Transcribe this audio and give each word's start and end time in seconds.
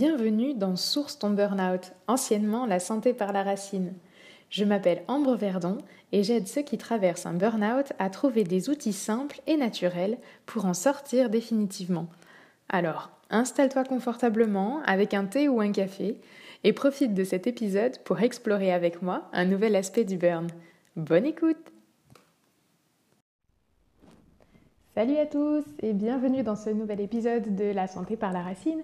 Bienvenue 0.00 0.54
dans 0.54 0.76
Source 0.76 1.18
ton 1.18 1.30
Burnout, 1.30 1.92
anciennement 2.06 2.66
la 2.66 2.78
santé 2.78 3.12
par 3.12 3.32
la 3.32 3.42
racine. 3.42 3.94
Je 4.48 4.64
m'appelle 4.64 5.02
Ambre 5.08 5.34
Verdon 5.34 5.78
et 6.12 6.22
j'aide 6.22 6.46
ceux 6.46 6.62
qui 6.62 6.78
traversent 6.78 7.26
un 7.26 7.32
burn-out 7.34 7.92
à 7.98 8.08
trouver 8.08 8.44
des 8.44 8.70
outils 8.70 8.92
simples 8.92 9.40
et 9.48 9.56
naturels 9.56 10.18
pour 10.46 10.66
en 10.66 10.74
sortir 10.74 11.30
définitivement. 11.30 12.06
Alors, 12.68 13.10
installe-toi 13.30 13.82
confortablement 13.82 14.82
avec 14.86 15.14
un 15.14 15.24
thé 15.24 15.48
ou 15.48 15.60
un 15.60 15.72
café 15.72 16.20
et 16.62 16.72
profite 16.72 17.14
de 17.14 17.24
cet 17.24 17.48
épisode 17.48 17.98
pour 18.04 18.20
explorer 18.20 18.72
avec 18.72 19.02
moi 19.02 19.28
un 19.32 19.46
nouvel 19.46 19.74
aspect 19.74 20.04
du 20.04 20.16
burn. 20.16 20.46
Bonne 20.94 21.26
écoute 21.26 21.72
Salut 24.98 25.18
à 25.18 25.26
tous 25.26 25.64
et 25.80 25.92
bienvenue 25.92 26.42
dans 26.42 26.56
ce 26.56 26.70
nouvel 26.70 27.00
épisode 27.00 27.54
de 27.54 27.66
La 27.66 27.86
santé 27.86 28.16
par 28.16 28.32
la 28.32 28.42
racine. 28.42 28.82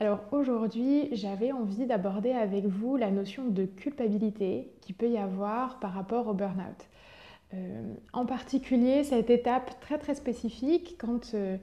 Alors 0.00 0.18
aujourd'hui, 0.32 1.08
j'avais 1.12 1.52
envie 1.52 1.86
d'aborder 1.86 2.32
avec 2.32 2.66
vous 2.66 2.96
la 2.96 3.12
notion 3.12 3.44
de 3.46 3.64
culpabilité 3.66 4.72
qui 4.80 4.92
peut 4.92 5.08
y 5.08 5.18
avoir 5.18 5.78
par 5.78 5.92
rapport 5.92 6.26
au 6.26 6.34
burn-out. 6.34 6.88
Euh, 7.54 7.94
en 8.12 8.26
particulier, 8.26 9.04
cette 9.04 9.30
étape 9.30 9.78
très 9.78 9.98
très 9.98 10.16
spécifique 10.16 10.96
quand, 10.98 11.32
euh, 11.34 11.56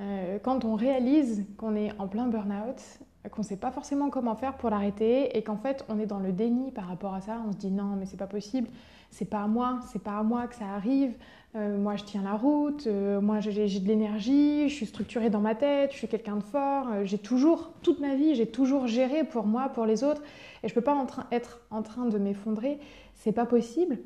euh, 0.00 0.40
quand 0.42 0.64
on 0.64 0.74
réalise 0.74 1.46
qu'on 1.56 1.76
est 1.76 1.92
en 2.00 2.08
plein 2.08 2.26
burn-out, 2.26 2.82
qu'on 3.30 3.42
ne 3.42 3.46
sait 3.46 3.56
pas 3.56 3.70
forcément 3.70 4.10
comment 4.10 4.34
faire 4.34 4.54
pour 4.56 4.70
l'arrêter 4.70 5.36
et 5.36 5.42
qu'en 5.42 5.56
fait 5.56 5.84
on 5.88 5.98
est 5.98 6.06
dans 6.06 6.18
le 6.18 6.32
déni 6.32 6.70
par 6.70 6.86
rapport 6.86 7.14
à 7.14 7.20
ça. 7.20 7.42
On 7.46 7.52
se 7.52 7.56
dit 7.56 7.70
non, 7.70 7.96
mais 7.98 8.06
c'est 8.06 8.16
pas 8.16 8.26
possible, 8.26 8.68
c'est 9.10 9.24
pas 9.24 9.42
à 9.42 9.46
moi, 9.46 9.80
c'est 9.92 10.02
pas 10.02 10.18
à 10.18 10.22
moi 10.22 10.46
que 10.46 10.54
ça 10.54 10.66
arrive. 10.66 11.14
Euh, 11.56 11.78
moi, 11.78 11.96
je 11.96 12.04
tiens 12.04 12.22
la 12.22 12.34
route, 12.34 12.86
euh, 12.86 13.20
moi, 13.20 13.40
j'ai 13.40 13.52
de 13.80 13.88
l'énergie, 13.88 14.68
je 14.68 14.74
suis 14.74 14.86
structurée 14.86 15.30
dans 15.30 15.40
ma 15.40 15.54
tête, 15.54 15.92
je 15.92 15.96
suis 15.96 16.08
quelqu'un 16.08 16.36
de 16.36 16.42
fort. 16.42 16.88
Euh, 16.88 17.04
j'ai 17.04 17.16
toujours, 17.16 17.70
toute 17.82 17.98
ma 17.98 18.14
vie, 18.14 18.34
j'ai 18.34 18.46
toujours 18.46 18.86
géré 18.86 19.24
pour 19.24 19.46
moi, 19.46 19.70
pour 19.70 19.86
les 19.86 20.04
autres, 20.04 20.22
et 20.62 20.68
je 20.68 20.74
peux 20.74 20.82
pas 20.82 21.06
être 21.32 21.60
en 21.70 21.82
train 21.82 22.06
de 22.06 22.18
m'effondrer. 22.18 22.78
C'est 23.14 23.32
pas 23.32 23.46
possible. 23.46 23.98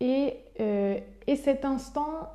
Et, 0.00 0.36
et, 0.58 1.36
cet 1.36 1.64
instant 1.64 2.28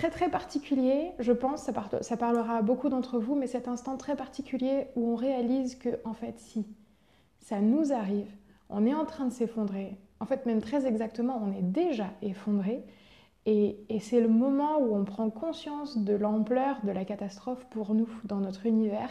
très 0.00 0.08
très 0.08 0.30
particulier, 0.30 1.10
je 1.18 1.30
pense, 1.30 1.68
ça, 2.00 2.16
parlera 2.16 2.56
à 2.56 2.62
beaucoup 2.62 2.88
d'entre 2.88 3.18
vous, 3.18 3.34
mais 3.34 3.46
cet 3.46 3.68
instant 3.68 3.98
très 3.98 4.16
particulier 4.16 4.86
où 4.96 5.12
on 5.12 5.14
réalise 5.14 5.74
que, 5.74 5.90
en 6.06 6.14
fait, 6.14 6.38
si 6.38 6.66
ça 7.38 7.60
nous 7.60 7.92
arrive, 7.92 8.30
on 8.70 8.86
est 8.86 8.94
en 8.94 9.04
train 9.04 9.26
de 9.26 9.32
s'effondrer. 9.32 9.98
En 10.18 10.24
fait, 10.24 10.46
même 10.46 10.62
très 10.62 10.86
exactement, 10.86 11.38
on 11.44 11.52
est 11.52 11.60
déjà 11.60 12.06
effondré 12.22 12.82
et, 13.44 13.76
c'est 14.00 14.22
le 14.22 14.28
moment 14.28 14.78
où 14.78 14.96
on 14.96 15.04
prend 15.04 15.28
conscience 15.28 15.98
de 15.98 16.14
l'ampleur 16.14 16.78
de 16.82 16.92
la 16.92 17.04
catastrophe 17.04 17.66
pour 17.68 17.94
nous 17.94 18.08
dans 18.24 18.38
notre 18.38 18.64
univers. 18.64 19.10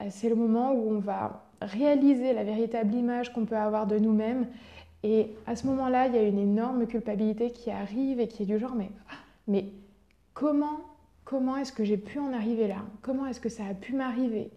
Euh, 0.00 0.06
c'est 0.10 0.28
le 0.28 0.34
moment 0.34 0.72
où 0.72 0.96
on 0.96 0.98
va 0.98 1.44
réaliser 1.62 2.32
la 2.32 2.42
véritable 2.42 2.92
image 2.92 3.32
qu'on 3.32 3.44
peut 3.44 3.56
avoir 3.56 3.86
de 3.86 3.98
nous-mêmes. 3.98 4.48
Et 5.04 5.30
à 5.46 5.54
ce 5.54 5.68
moment-là, 5.68 6.08
il 6.08 6.16
y 6.16 6.18
a 6.18 6.22
une 6.22 6.40
énorme 6.40 6.88
culpabilité 6.88 7.52
qui 7.52 7.70
arrive 7.70 8.18
et 8.18 8.26
qui 8.26 8.42
est 8.42 8.46
du 8.46 8.58
genre, 8.58 8.74
mais, 8.74 8.90
ah, 9.10 9.16
mais 9.46 9.66
comment, 11.24 11.56
est-ce 11.56 11.72
que 11.72 11.84
j'ai 11.84 11.96
pu 11.96 12.18
en 12.18 12.32
arriver 12.32 12.68
là? 12.68 12.82
Comment 13.02 13.26
est-ce 13.26 13.40
que 13.40 13.48
ça 13.48 13.64
a 13.68 13.74
pu 13.74 13.94
m'arriver? 13.94 14.50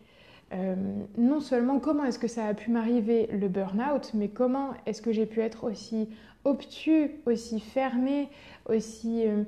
Euh, 0.53 0.75
non 1.17 1.39
seulement 1.39 1.79
comment 1.79 2.03
est-ce 2.03 2.19
que 2.19 2.27
ça 2.27 2.45
a 2.45 2.53
pu 2.53 2.71
m'arriver 2.71 3.27
le 3.27 3.47
burn-out, 3.47 4.11
mais 4.13 4.27
comment 4.27 4.71
est-ce 4.85 5.01
que 5.01 5.11
j'ai 5.11 5.25
pu 5.25 5.39
être 5.39 5.63
aussi 5.63 6.09
obtus, 6.43 7.11
aussi 7.25 7.59
fermé, 7.59 8.29
aussi... 8.65 9.27
Euh, 9.27 9.43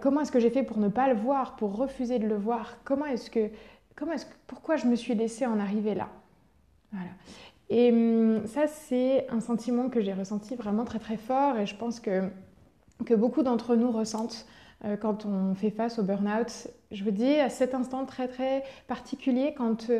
comment 0.00 0.22
est-ce 0.22 0.32
que 0.32 0.40
j'ai 0.40 0.50
fait 0.50 0.62
pour 0.62 0.78
ne 0.78 0.88
pas 0.88 1.12
le 1.12 1.18
voir, 1.18 1.56
pour 1.56 1.76
refuser 1.76 2.18
de 2.18 2.26
le 2.26 2.36
voir? 2.36 2.78
Comment 2.84 3.06
est-ce 3.06 3.30
que... 3.30 3.50
Comment 3.94 4.12
est-ce 4.12 4.26
que 4.26 4.34
pourquoi 4.46 4.76
je 4.76 4.86
me 4.86 4.94
suis 4.94 5.14
laissée 5.14 5.44
en 5.44 5.58
arriver 5.58 5.94
là? 5.94 6.08
Voilà. 6.92 7.10
Et 7.68 7.90
hum, 7.90 8.46
ça, 8.46 8.68
c'est 8.68 9.28
un 9.28 9.40
sentiment 9.40 9.90
que 9.90 10.00
j'ai 10.00 10.14
ressenti 10.14 10.54
vraiment 10.54 10.84
très 10.84 11.00
très 11.00 11.16
fort 11.16 11.58
et 11.58 11.66
je 11.66 11.76
pense 11.76 12.00
que, 12.00 12.28
que 13.04 13.14
beaucoup 13.14 13.42
d'entre 13.42 13.74
nous 13.74 13.90
ressentent 13.90 14.46
euh, 14.84 14.96
quand 14.96 15.26
on 15.26 15.54
fait 15.54 15.70
face 15.70 15.98
au 15.98 16.02
burn-out. 16.02 16.68
Je 16.90 17.04
vous 17.04 17.10
dis, 17.10 17.34
à 17.34 17.50
cet 17.50 17.74
instant 17.74 18.04
très 18.04 18.28
très 18.28 18.62
particulier, 18.86 19.54
quand 19.56 19.90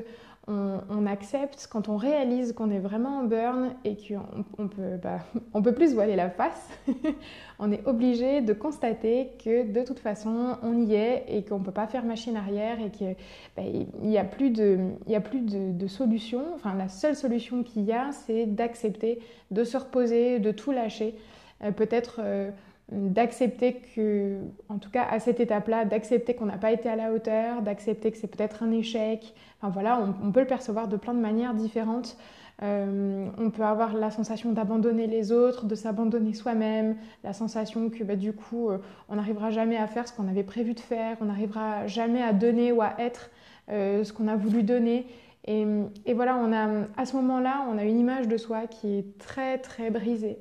on, 0.49 1.06
accepte, 1.06 1.69
quand 1.71 1.89
on 1.89 1.97
réalise 1.97 2.53
qu'on 2.53 2.71
est 2.71 2.78
vraiment 2.78 3.19
en 3.19 3.25
burn 3.25 3.75
et 3.84 3.97
qu'on 3.97 4.44
on 4.56 4.69
peut, 4.69 4.97
bah, 5.03 5.19
on 5.55 5.62
peut 5.62 5.75
plus 5.75 5.93
voiler 5.94 6.17
la 6.17 6.31
face, 6.31 6.69
on 7.59 7.71
est 7.71 7.87
obligé 7.87 8.41
de 8.41 8.53
constater 8.53 9.33
que 9.44 9.71
de 9.71 9.84
toute 9.84 9.99
façon 9.99 10.56
on 10.62 10.81
y 10.87 10.94
est 10.94 11.25
et 11.28 11.44
qu'on 11.44 11.59
ne 11.59 11.65
peut 11.65 11.72
pas 11.72 11.87
faire 11.87 12.05
machine 12.05 12.37
arrière 12.37 12.81
et 12.81 12.91
qu'il 12.91 13.17
bah, 13.56 13.62
n'y 14.00 14.17
a 14.17 14.25
plus, 14.25 14.50
de, 14.50 14.78
y 15.06 15.17
a 15.17 15.21
plus 15.21 15.41
de, 15.41 15.87
solution. 15.87 16.43
Enfin, 16.55 16.75
la 16.75 16.88
seule 16.88 17.17
solution 17.17 17.62
qu'il 17.62 17.83
y 17.83 17.93
a, 17.93 18.12
c'est 18.12 18.47
d'accepter, 18.47 19.21
de 19.50 19.65
se 19.65 19.77
reposer, 19.77 20.38
de 20.38 20.50
tout 20.50 20.72
lâcher. 20.72 21.15
Euh, 21.62 21.72
peut-être. 21.72 22.21
Euh, 22.22 22.50
d'accepter 22.91 23.82
que, 23.94 24.38
en 24.69 24.78
tout 24.78 24.91
cas 24.91 25.06
à 25.10 25.21
cette 25.21 25.41
étape-là, 25.41 25.84
d'accepter 25.84 26.34
qu'on 26.34 26.47
n'a 26.47 26.56
pas 26.56 26.72
été 26.72 26.88
à 26.88 26.97
la 26.97 27.12
hauteur, 27.12 27.60
d'accepter 27.62 28.10
que 28.10 28.16
c'est 28.16 28.28
peut-être 28.28 28.62
un 28.62 28.71
échec. 28.71 29.34
Enfin 29.60 29.71
voilà, 29.71 30.00
on, 30.22 30.32
peut 30.32 30.41
le 30.41 30.47
percevoir 30.47 30.88
de 30.88 30.97
plein 30.97 31.12
de 31.12 31.21
manières 31.21 31.53
différentes. 31.54 32.16
Euh, 32.62 33.28
on 33.38 33.50
peut 33.50 33.62
avoir 33.62 33.94
la 33.94 34.10
sensation 34.10 34.53
d'abandonner 34.53 35.06
les 35.06 35.32
autres, 35.32 35.66
de 35.66 35.75
s'abandonner 35.75 36.32
soi-même, 36.32 36.97
la 37.22 37.32
sensation 37.32 37.88
que 37.88 38.03
bah, 38.03 38.16
du 38.16 38.32
coup 38.32 38.71
euh, 38.71 38.78
on 39.09 39.16
n'arrivera 39.16 39.50
jamais 39.50 39.76
à 39.76 39.87
faire 39.87 40.09
ce 40.09 40.12
qu'on 40.12 40.26
avait 40.26 40.43
prévu 40.43 40.75
de 40.75 40.81
faire, 40.81 41.16
on 41.20 41.26
n'arrivera 41.26 41.87
jamais 41.87 42.22
à 42.22 42.32
donner 42.32 42.72
ou 42.72 42.82
à 42.82 42.94
être 42.99 43.31
euh, 43.70 44.03
ce 44.03 44.12
qu'on 44.12 44.26
a 44.28 44.34
voulu 44.34 44.62
donner. 44.62 45.06
Et, 45.47 45.66
et, 46.05 46.15
voilà, 46.15 46.37
on 46.37 46.53
a, 46.53 46.87
à 46.97 47.06
ce 47.06 47.16
moment-là, 47.16 47.65
on 47.70 47.78
a 47.78 47.84
une 47.84 47.99
image 47.99 48.28
de 48.28 48.37
soi 48.37 48.66
qui 48.66 48.99
est 48.99 49.19
très 49.19 49.59
très 49.59 49.91
brisée 49.91 50.38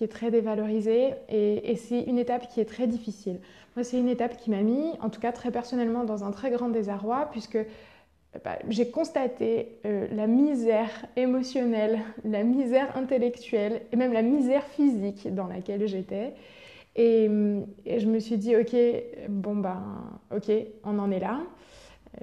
qui 0.00 0.04
est 0.04 0.08
très 0.08 0.30
dévalorisée 0.30 1.10
et, 1.28 1.76
c'est 1.76 2.00
une 2.00 2.16
étape 2.16 2.48
qui 2.48 2.58
est 2.58 2.64
très 2.64 2.86
difficile. 2.86 3.38
Moi, 3.76 3.84
c'est 3.84 3.98
une 3.98 4.08
étape 4.08 4.38
qui 4.38 4.48
m'a 4.48 4.62
mis, 4.62 4.92
en 5.02 5.10
tout 5.10 5.20
cas 5.20 5.30
très 5.30 5.50
personnellement, 5.50 6.04
dans 6.04 6.24
un 6.24 6.30
très 6.30 6.50
grand 6.50 6.70
désarroi 6.70 7.28
puisque 7.30 7.58
bah, 8.42 8.58
j'ai 8.70 8.90
constaté 8.90 9.76
euh, 9.84 10.06
la 10.10 10.26
misère 10.26 10.88
émotionnelle, 11.16 11.98
la 12.24 12.44
misère 12.44 12.96
intellectuelle 12.96 13.82
et 13.92 13.96
même 13.96 14.14
la 14.14 14.22
misère 14.22 14.64
physique 14.64 15.34
dans 15.34 15.48
laquelle 15.48 15.86
j'étais. 15.86 16.32
Et, 16.96 17.28
et, 17.84 18.00
je 18.00 18.06
me 18.06 18.20
suis 18.20 18.38
dit, 18.38 18.56
ok, 18.56 18.74
bon 19.28 19.56
ben, 19.56 19.82
ok, 20.34 20.50
on 20.82 20.98
en 20.98 21.10
est 21.10 21.20
là. 21.20 21.40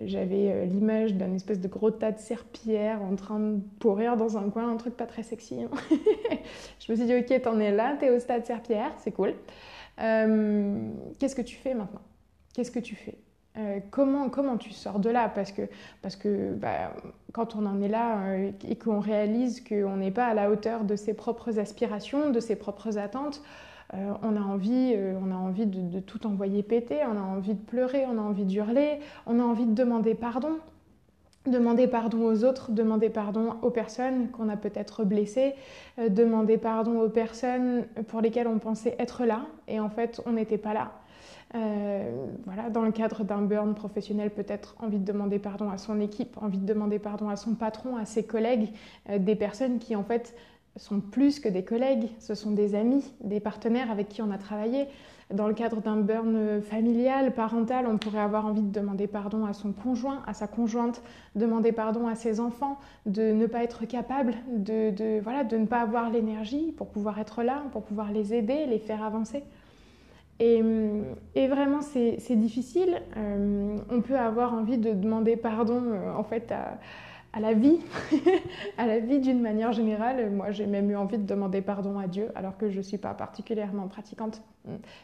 J'avais 0.01 0.51
euh, 0.51 0.65
l'image 0.65 1.13
d'un 1.13 1.33
espèce 1.33 1.59
de 1.59 1.67
gros 1.67 1.91
tas 1.91 2.11
de 2.11 2.19
serpillères 2.19 3.01
en 3.01 3.15
train 3.15 3.39
de 3.39 3.59
pourrir 3.79 4.17
dans 4.17 4.37
un 4.37 4.49
coin, 4.49 4.69
un 4.69 4.75
truc 4.75 4.97
pas 4.97 5.05
très 5.05 5.23
sexy. 5.23 5.63
Hein. 5.63 5.69
je 6.79 6.91
me 6.91 6.97
suis 6.97 7.05
dit, 7.05 7.15
ok, 7.15 7.41
t'en 7.41 7.59
es 7.59 7.71
là, 7.71 7.95
t'es 7.97 8.09
au 8.09 8.19
stade 8.19 8.45
serpillière, 8.45 8.91
c'est 8.97 9.11
cool. 9.11 9.33
Euh, 10.01 10.89
qu'est-ce 11.19 11.35
que 11.35 11.41
tu 11.41 11.55
fais 11.55 11.73
maintenant? 11.73 12.01
Qu'est-ce 12.53 12.71
que 12.71 12.79
tu 12.79 12.95
fais? 12.95 13.17
Euh, 13.57 13.79
comment, 13.89 14.29
comment 14.29 14.57
tu 14.57 14.71
sors 14.71 14.99
de 14.99 15.09
là? 15.09 15.29
Parce 15.29 15.53
que, 15.53 15.63
parce 16.01 16.17
que 16.17 16.53
bah, 16.53 16.93
quand 17.31 17.55
on 17.55 17.65
en 17.65 17.81
est 17.81 17.87
là 17.87 18.35
et 18.67 18.75
qu'on 18.75 18.99
réalise 18.99 19.63
qu'on 19.63 19.95
n'est 19.95 20.11
pas 20.11 20.27
à 20.27 20.33
la 20.33 20.51
hauteur 20.51 20.83
de 20.83 20.95
ses 20.97 21.13
propres 21.13 21.59
aspirations, 21.59 22.29
de 22.29 22.39
ses 22.41 22.57
propres 22.57 22.97
attentes, 22.97 23.41
euh, 23.93 24.13
on 24.21 24.35
a 24.35 24.41
envie, 24.41 24.93
euh, 24.95 25.13
de, 25.65 25.99
tout 25.99 26.27
envoyer 26.27 26.61
péter, 26.61 26.99
on 27.07 27.17
a 27.17 27.21
envie 27.21 27.53
de 27.53 27.63
pleurer, 27.63 28.05
on 28.05 28.17
a 28.17 28.21
envie 28.21 28.43
d'hurler, 28.43 28.99
on 29.25 29.39
a 29.39 29.43
envie 29.43 29.65
de 29.65 29.73
demander 29.73 30.13
pardon. 30.13 30.57
Demander 31.45 31.87
pardon 31.87 32.25
aux 32.25 32.43
autres, 32.43 32.73
demander 32.73 33.09
pardon 33.09 33.55
aux 33.61 33.69
personnes 33.69 34.29
qu'on 34.31 34.49
a 34.49 34.57
peut-être 34.57 35.05
blessées, 35.05 35.55
euh, 35.97 36.09
demander 36.09 36.57
pardon 36.57 36.99
aux 36.99 37.07
personnes 37.07 37.85
pour 38.09 38.19
lesquelles 38.19 38.49
on 38.49 38.59
pensait 38.59 38.97
être 38.99 39.23
là 39.23 39.45
et 39.69 39.79
en 39.79 39.89
fait 39.89 40.21
on 40.25 40.33
n'était 40.33 40.57
pas 40.57 40.73
là. 40.73 40.91
voilà, 42.45 42.69
dans 42.69 42.81
le 42.81 42.91
cadre 42.91 43.23
d'un 43.23 43.41
burn 43.41 43.73
professionnel, 43.73 44.29
peut-être 44.31 44.75
envie 44.79 44.99
de 44.99 45.05
demander 45.05 45.39
pardon 45.39 45.69
à 45.69 45.77
son 45.77 46.01
équipe, 46.01 46.37
envie 46.41 46.57
de 46.57 46.65
demander 46.65 46.99
pardon 46.99 47.29
à 47.29 47.37
son 47.37 47.55
patron, 47.55 47.95
à 47.95 48.03
ses 48.03 48.23
collègues, 48.23 48.73
des 49.17 49.35
personnes 49.35 49.79
qui 49.79 49.95
en 49.95 50.03
fait 50.03 50.35
sont 50.77 50.99
plus 50.99 51.39
que 51.39 51.49
des 51.49 51.63
collègues, 51.63 52.09
ce 52.19 52.35
sont 52.35 52.51
des 52.51 52.75
amis, 52.75 53.03
des 53.21 53.39
partenaires 53.39 53.91
avec 53.91 54.09
qui 54.09 54.21
on 54.21 54.31
a 54.31 54.37
travaillé. 54.37 54.87
Dans 55.33 55.49
le 55.49 55.53
cadre 55.53 55.81
d'un 55.81 55.97
burn 55.97 56.61
familial, 56.61 57.33
parental, 57.33 57.85
on 57.85 57.97
pourrait 57.97 58.21
avoir 58.21 58.45
envie 58.45 58.61
de 58.61 58.71
demander 58.71 59.07
pardon 59.07 59.45
à 59.45 59.51
son 59.51 59.73
conjoint, 59.73 60.23
à 60.25 60.33
sa 60.33 60.47
conjointe, 60.47 61.01
demander 61.35 61.73
pardon 61.73 62.07
à 62.07 62.15
ses 62.15 62.39
enfants, 62.39 62.79
de 63.05 63.33
ne 63.33 63.45
pas 63.45 63.61
être 63.61 63.85
capable, 63.85 64.35
de, 64.47 65.19
voilà, 65.19 65.43
de 65.43 65.57
ne 65.57 65.65
pas 65.65 65.81
avoir 65.81 66.09
l'énergie 66.09 66.71
pour 66.77 66.87
pouvoir 66.87 67.19
être 67.19 67.43
là, 67.43 67.63
pour 67.73 67.83
pouvoir 67.83 68.13
les 68.13 68.33
aider, 68.33 68.65
les 68.67 68.79
faire 68.79 69.03
avancer. 69.03 69.43
Et, 70.39 70.61
vraiment, 71.35 71.81
c'est 71.81 72.35
difficile. 72.35 73.01
Euh, 73.17 73.77
on 73.89 74.01
peut 74.01 74.17
avoir 74.17 74.53
envie 74.53 74.77
de 74.77 74.93
demander 74.93 75.35
pardon, 75.35 75.81
euh, 75.87 76.13
en 76.13 76.23
fait, 76.23 76.53
à 76.53 76.77
à 77.37 77.39
la 77.39 77.53
vie, 77.53 77.77
à 78.79 78.87
la 78.87 78.99
vie 78.99 79.19
d'une 79.19 79.41
manière 79.41 79.71
générale. 79.71 80.31
Moi, 80.31 80.49
j'ai 80.49 80.65
même 80.65 80.89
eu 80.89 80.95
envie 80.95 81.19
de 81.19 81.25
demander 81.25 81.61
pardon 81.61 81.99
à 81.99 82.07
Dieu, 82.07 82.29
alors 82.33 82.57
que 82.57 82.69
je 82.71 82.77
ne 82.77 82.81
suis 82.81 82.97
pas 82.97 83.13
particulièrement 83.13 83.87
pratiquante. 83.87 84.41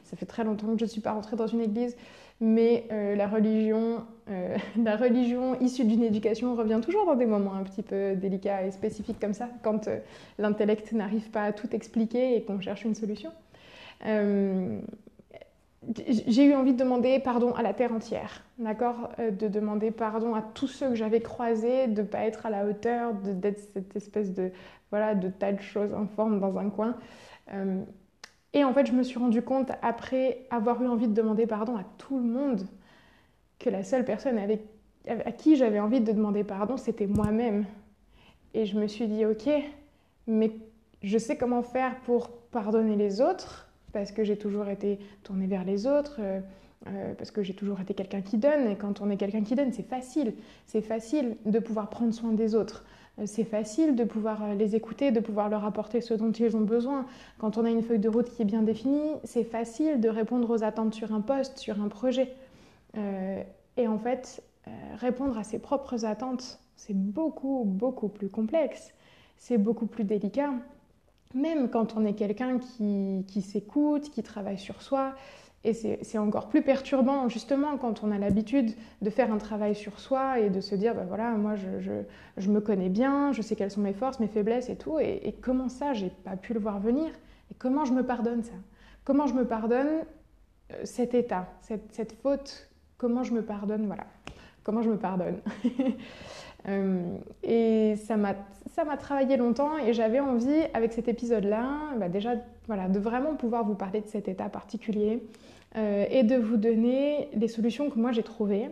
Ça 0.04 0.18
fait 0.18 0.26
très 0.26 0.44
longtemps 0.44 0.68
que 0.74 0.80
je 0.80 0.86
ne 0.86 0.90
suis 0.90 1.00
pas 1.00 1.12
rentrée 1.12 1.36
dans 1.36 1.46
une 1.46 1.62
église, 1.62 1.96
mais 2.42 2.88
euh, 2.92 3.16
la 3.16 3.28
religion, 3.28 4.04
euh, 4.32 4.58
la 4.84 4.98
religion 4.98 5.60
issue 5.62 5.86
d'une 5.86 6.02
éducation 6.02 6.56
revient 6.56 6.80
toujours 6.84 7.06
dans 7.06 7.16
des 7.16 7.28
moments 7.28 7.54
un 7.54 7.64
petit 7.64 7.84
peu 7.84 8.16
délicats 8.16 8.66
et 8.66 8.72
spécifiques 8.72 9.20
comme 9.20 9.36
ça, 9.36 9.50
quand 9.62 9.88
euh, 9.88 10.00
l'intellect 10.40 10.92
n'arrive 10.92 11.30
pas 11.30 11.44
à 11.44 11.52
tout 11.52 11.74
expliquer 11.76 12.36
et 12.36 12.42
qu'on 12.42 12.60
cherche 12.60 12.84
une 12.84 12.96
solution. 12.96 13.32
J'ai 15.98 16.46
eu 16.46 16.54
envie 16.54 16.74
de 16.74 16.78
demander 16.78 17.20
pardon 17.20 17.54
à 17.54 17.62
la 17.62 17.74
terre 17.74 17.94
entière, 17.94 18.44
d'accord 18.58 19.10
De 19.18 19.48
demander 19.48 19.92
pardon 19.92 20.36
à 20.36 20.42
tous 20.42 20.68
ceux 20.68 20.90
que 20.90 20.96
j'avais 20.96 21.22
croisés, 21.22 21.88
de 21.88 22.02
ne 22.02 22.08
pas 22.08 22.26
être 22.26 22.46
à 22.46 22.50
la 22.50 22.66
hauteur, 22.66 23.14
d'être 23.14 23.60
cette 23.60 23.96
espèce 23.96 24.34
de, 24.34 24.52
voilà, 24.92 25.16
de 25.16 25.30
tas 25.30 25.52
de 25.52 25.62
choses 25.62 25.94
informes 25.94 26.40
dans 26.40 26.58
un 26.58 26.70
coin. 26.70 26.96
Et 28.54 28.64
en 28.64 28.74
fait, 28.74 28.86
je 28.86 28.94
me 28.94 29.04
suis 29.04 29.20
rendu 29.20 29.42
compte, 29.42 29.72
après 29.82 30.46
avoir 30.52 30.82
eu 30.82 30.88
envie 30.88 31.08
de 31.08 31.14
demander 31.14 31.48
pardon 31.48 31.76
à 31.76 31.84
tout 31.98 32.18
le 32.18 32.26
monde, 32.26 32.68
que 33.60 33.70
la 33.70 33.84
seule 33.84 34.06
personne 34.06 34.38
à 35.08 35.32
qui 35.32 35.56
j'avais 35.56 35.80
envie 35.80 36.02
de 36.02 36.12
demander 36.12 36.44
pardon, 36.44 36.78
c'était 36.78 37.08
moi-même. 37.08 37.66
Et 38.54 38.66
je 38.66 38.78
me 38.78 38.88
suis 38.88 39.08
dit, 39.08 39.26
ok, 39.26 39.50
mais 40.28 40.52
je 41.02 41.18
sais 41.18 41.36
comment 41.36 41.64
faire 41.64 42.00
pour 42.02 42.30
pardonner 42.52 42.96
les 42.96 43.20
autres, 43.20 43.63
parce 43.94 44.12
que 44.12 44.24
j'ai 44.24 44.38
toujours 44.38 44.68
été 44.68 45.00
tournée 45.24 45.48
vers 45.48 45.64
les 45.64 45.88
autres, 45.88 46.18
euh, 46.20 46.42
euh, 46.88 47.14
parce 47.14 47.32
que 47.32 47.44
j'ai 47.44 47.54
toujours 47.54 47.80
été 47.80 47.94
quelqu'un 47.94 48.22
qui 48.22 48.38
donne. 48.38 48.68
Et 48.68 48.76
quand 48.76 49.00
on 49.00 49.10
est 49.10 49.18
quelqu'un 49.18 49.44
qui 49.44 49.56
donne, 49.56 49.72
c'est 49.72 49.88
facile. 49.88 50.34
C'est 50.66 50.82
facile 50.82 51.38
de 51.46 51.60
pouvoir 51.60 51.90
prendre 51.90 52.14
soin 52.14 52.34
des 52.34 52.56
autres. 52.56 52.84
Euh, 53.20 53.24
c'est 53.26 53.44
facile 53.44 53.96
de 53.96 54.04
pouvoir 54.04 54.56
les 54.56 54.76
écouter, 54.76 55.12
de 55.12 55.20
pouvoir 55.20 55.48
leur 55.48 55.64
apporter 55.64 56.02
ce 56.02 56.14
dont 56.14 56.32
ils 56.32 56.58
ont 56.58 56.62
besoin. 56.62 57.06
Quand 57.38 57.58
on 57.58 57.64
a 57.64 57.70
une 57.70 57.84
feuille 57.84 58.00
de 58.00 58.10
route 58.10 58.30
qui 58.30 58.42
est 58.42 58.46
bien 58.46 58.64
définie, 58.64 59.14
c'est 59.24 59.44
facile 59.44 60.02
de 60.02 60.10
répondre 60.10 60.50
aux 60.50 60.64
attentes 60.64 60.94
sur 60.94 61.14
un 61.14 61.22
poste, 61.22 61.60
sur 61.60 61.82
un 61.82 61.88
projet. 61.88 62.34
Et 63.76 63.88
en 63.88 63.98
fait, 63.98 64.44
répondre 65.00 65.36
à 65.40 65.44
ses 65.44 65.58
propres 65.58 66.06
attentes, 66.06 66.60
c'est 66.76 66.96
beaucoup, 66.96 67.64
beaucoup 67.66 68.08
plus 68.08 68.30
complexe. 68.30 68.94
C'est 69.38 69.58
beaucoup 69.58 69.88
plus 69.88 70.04
délicat. 70.04 70.52
Même 71.34 71.70
quand 71.70 71.96
on 71.96 72.06
est 72.06 72.14
quelqu'un 72.14 72.60
qui, 72.60 73.26
qui 73.28 73.42
s'écoute, 73.42 74.12
qui 74.12 74.24
travaille 74.24 74.60
sur 74.60 74.82
soi, 74.82 75.16
et 75.66 75.74
c'est 75.74 76.18
encore 76.18 76.50
plus 76.50 76.62
perturbant, 76.62 77.30
justement, 77.30 77.78
quand 77.78 78.04
on 78.04 78.12
a 78.12 78.18
l'habitude 78.18 78.76
de 79.02 79.10
faire 79.10 79.32
un 79.32 79.38
travail 79.38 79.76
sur 79.76 79.98
soi 79.98 80.40
et 80.40 80.50
de 80.50 80.60
se 80.60 80.76
dire, 80.76 80.94
ben 80.94 81.06
voilà, 81.06 81.32
moi, 81.32 81.54
je, 81.56 82.50
me 82.50 82.60
connais 82.60 82.90
bien, 82.90 83.32
je 83.32 83.42
sais 83.42 83.56
quelles 83.56 83.72
sont 83.72 83.80
mes 83.80 83.94
forces, 83.94 84.20
mes 84.20 84.28
faiblesses 84.28 84.70
et 84.70 84.76
tout. 84.76 85.00
Et, 85.00 85.34
comment 85.42 85.70
ça, 85.70 85.94
j'ai 85.94 86.10
pas 86.10 86.36
pu 86.36 86.54
le 86.54 86.60
voir 86.60 86.82
venir? 86.82 87.12
Et 87.50 87.56
comment 87.58 87.86
je 87.86 87.94
me 87.94 88.06
pardonne 88.06 88.44
ça? 88.44 88.56
Comment 89.06 89.26
je 89.26 89.36
me 89.36 89.46
pardonne 89.48 90.04
euh, 90.74 90.82
cet 90.84 91.14
état, 91.14 91.48
cette, 91.62 92.12
faute? 92.22 92.70
Comment 92.98 93.24
je 93.24 93.34
me 93.34 93.42
pardonne 93.42 93.86
Voilà. 93.88 94.06
Comment 94.64 94.82
je 94.82 94.90
me 94.90 94.98
pardonne? 94.98 95.40
Euh, 96.70 97.18
Et 97.44 97.98
ça 97.98 98.16
m'a 98.16 98.36
travaillé 98.98 99.38
longtemps 99.38 99.78
et 99.78 99.94
j'avais 99.94 100.20
envie, 100.20 100.64
avec 100.74 100.94
cet 100.94 101.08
épisode-là, 101.08 101.68
bah 101.98 102.10
déjà, 102.10 102.36
de 102.36 103.00
vraiment 103.00 103.36
pouvoir 103.36 103.66
vous 103.66 103.76
parler 103.76 104.02
de 104.02 104.08
cet 104.08 104.28
état 104.28 104.50
particulier 104.50 105.24
euh, 105.76 106.06
et 106.10 106.24
de 106.24 106.36
vous 106.36 106.58
donner 106.58 107.30
les 107.34 107.48
solutions 107.48 107.90
que 107.90 108.00
moi 108.00 108.12
j'ai 108.12 108.24
trouvées 108.24 108.70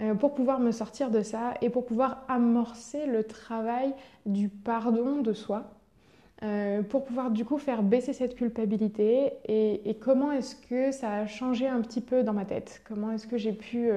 euh, 0.00 0.14
pour 0.14 0.34
pouvoir 0.34 0.60
me 0.60 0.72
sortir 0.72 1.10
de 1.10 1.22
ça 1.22 1.54
et 1.62 1.70
pour 1.70 1.84
pouvoir 1.84 2.24
amorcer 2.28 3.06
le 3.06 3.24
travail 3.24 3.94
du 4.26 4.48
pardon 4.48 5.20
de 5.20 5.32
soi, 5.32 5.70
euh, 6.42 6.82
pour 6.82 7.04
pouvoir 7.04 7.30
du 7.30 7.44
coup 7.44 7.58
faire 7.58 7.82
baisser 7.82 8.12
cette 8.12 8.34
culpabilité 8.34 9.32
et, 9.46 9.96
comment 10.00 10.32
est-ce 10.32 10.56
que 10.56 10.90
ça 10.92 11.12
a 11.12 11.26
changé 11.26 11.68
un 11.68 11.80
petit 11.82 12.00
peu 12.00 12.22
dans 12.22 12.32
ma 12.32 12.44
tête, 12.44 12.82
comment 12.88 13.10
est-ce 13.12 13.26
que 13.26 13.36
j'ai 13.36 13.52
pu 13.52 13.90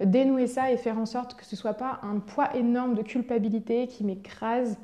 dénouer 0.00 0.46
ça 0.46 0.72
et 0.72 0.76
faire 0.76 0.98
en 0.98 1.06
sorte 1.06 1.34
que 1.34 1.44
ce 1.44 1.56
soit 1.56 1.74
pas 1.74 2.00
un 2.02 2.18
poids 2.18 2.56
énorme 2.56 2.94
de 2.94 3.02
culpabilité 3.02 3.86
qui 3.86 4.04
m'écrase 4.04 4.78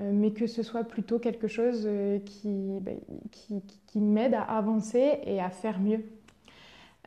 mais 0.00 0.30
que 0.30 0.46
ce 0.46 0.62
soit 0.62 0.84
plutôt 0.84 1.18
quelque 1.18 1.46
chose 1.46 1.86
bah, 1.86 2.92
qui, 3.30 4.00
m'aide 4.00 4.34
à 4.34 4.42
avancer 4.42 5.18
et 5.24 5.40
à 5.40 5.50
faire 5.50 5.78
mieux? 5.78 6.02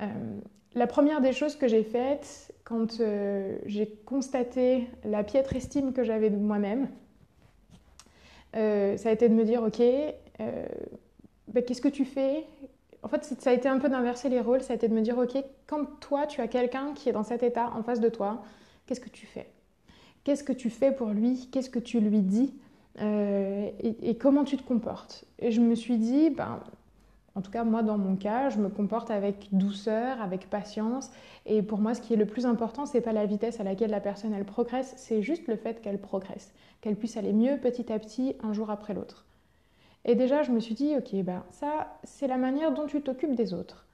Euh, 0.02 0.06
la 0.76 0.88
première 0.88 1.22
des 1.22 1.34
choses 1.34 1.56
que 1.56 1.68
j'ai 1.68 1.84
faites 1.84 2.54
quand 2.64 3.00
euh, 3.00 3.58
j'ai 3.66 3.88
constaté 4.06 4.88
la 5.04 5.24
piètre 5.24 5.56
estime 5.56 5.94
que 5.94 6.04
j'avais 6.04 6.30
de 6.30 6.38
moi-même, 6.38 6.88
euh, 8.56 8.98
ça 8.98 9.10
a 9.10 9.12
été 9.12 9.30
de 9.30 9.34
me 9.34 9.44
dire, 9.44 9.64
ok, 9.64 9.82
ben, 10.40 11.64
qu'est-ce 11.66 11.82
que 11.82 11.88
tu 11.88 12.06
fais? 12.06 12.46
En 13.02 13.08
fait, 13.08 13.24
ça 13.24 13.50
a 13.50 13.54
été 13.54 13.68
un 13.68 13.80
peu 13.80 13.90
d'inverser 13.90 14.30
les 14.30 14.40
rôles, 14.40 14.62
ça 14.62 14.74
a 14.74 14.76
été 14.76 14.88
de 14.88 14.94
me 14.94 15.02
dire, 15.02 15.18
ok, 15.18 15.38
quand 15.68 15.86
toi, 16.00 16.26
tu 16.26 16.42
as 16.42 16.48
quelqu'un 16.48 16.94
qui 16.94 17.10
est 17.10 17.14
dans 17.14 17.24
cet 17.24 17.44
état 17.44 17.72
en 17.76 17.84
face 17.84 18.00
de 18.00 18.10
toi, 18.10 18.44
qu'est-ce 18.86 19.02
que 19.02 19.10
tu 19.10 19.26
fais? 19.26 19.50
Qu'est-ce 20.24 20.44
que 20.44 20.54
tu 20.54 20.70
fais 20.70 20.92
pour 20.92 21.10
lui? 21.10 21.50
Qu'est-ce 21.52 21.70
que 21.70 21.80
tu 21.80 22.00
lui 22.00 22.22
dis? 22.22 22.54
Et, 23.00 24.10
et, 24.10 24.18
comment 24.18 24.44
tu 24.44 24.56
te 24.56 24.64
comportes? 24.64 25.26
Et 25.40 25.52
je 25.52 25.60
me 25.60 25.76
suis 25.76 25.98
dit, 25.98 26.30
ben, 26.30 26.62
en 27.36 27.42
tout 27.42 27.50
cas, 27.50 27.64
moi, 27.64 27.82
dans 27.82 27.98
mon 27.98 28.16
cas, 28.16 28.50
je 28.50 28.60
me 28.60 28.70
comporte 28.70 29.10
avec 29.10 29.48
douceur, 29.52 30.22
avec 30.22 30.50
patience. 30.50 31.10
Et 31.48 31.64
pour 31.64 31.80
moi, 31.80 31.96
ce 31.96 32.02
qui 32.02 32.14
est 32.14 32.18
le 32.18 32.28
plus 32.28 32.46
important, 32.46 32.86
c'est 32.86 33.02
pas 33.02 33.12
la 33.12 33.26
vitesse 33.26 33.60
à 33.60 33.64
laquelle 33.64 33.90
la 33.90 34.00
personne 34.00 34.34
elle 34.34 34.46
progresse, 34.46 34.94
c'est 34.98 35.24
juste 35.24 35.48
le 35.48 35.56
fait 35.56 35.82
qu'elle 35.82 36.00
progresse, 36.00 36.54
qu'elle 36.82 36.96
puisse 36.96 37.18
aller 37.18 37.34
mieux 37.34 37.58
petit 37.58 37.92
à 37.92 37.98
petit, 37.98 38.36
un 38.44 38.54
jour 38.54 38.70
après 38.70 38.94
l'autre. 38.94 39.26
Et 40.06 40.16
déjà, 40.16 40.44
je 40.44 40.52
me 40.52 40.60
suis 40.60 40.76
dit, 40.76 40.96
ok, 40.96 41.16
ben 41.24 41.44
ça, 41.50 41.98
c'est 42.04 42.28
la 42.28 42.38
manière 42.38 42.72
dont 42.72 42.86
tu 42.86 43.02
t'occupes 43.02 43.36
des 43.36 43.54
autres. 43.54 43.86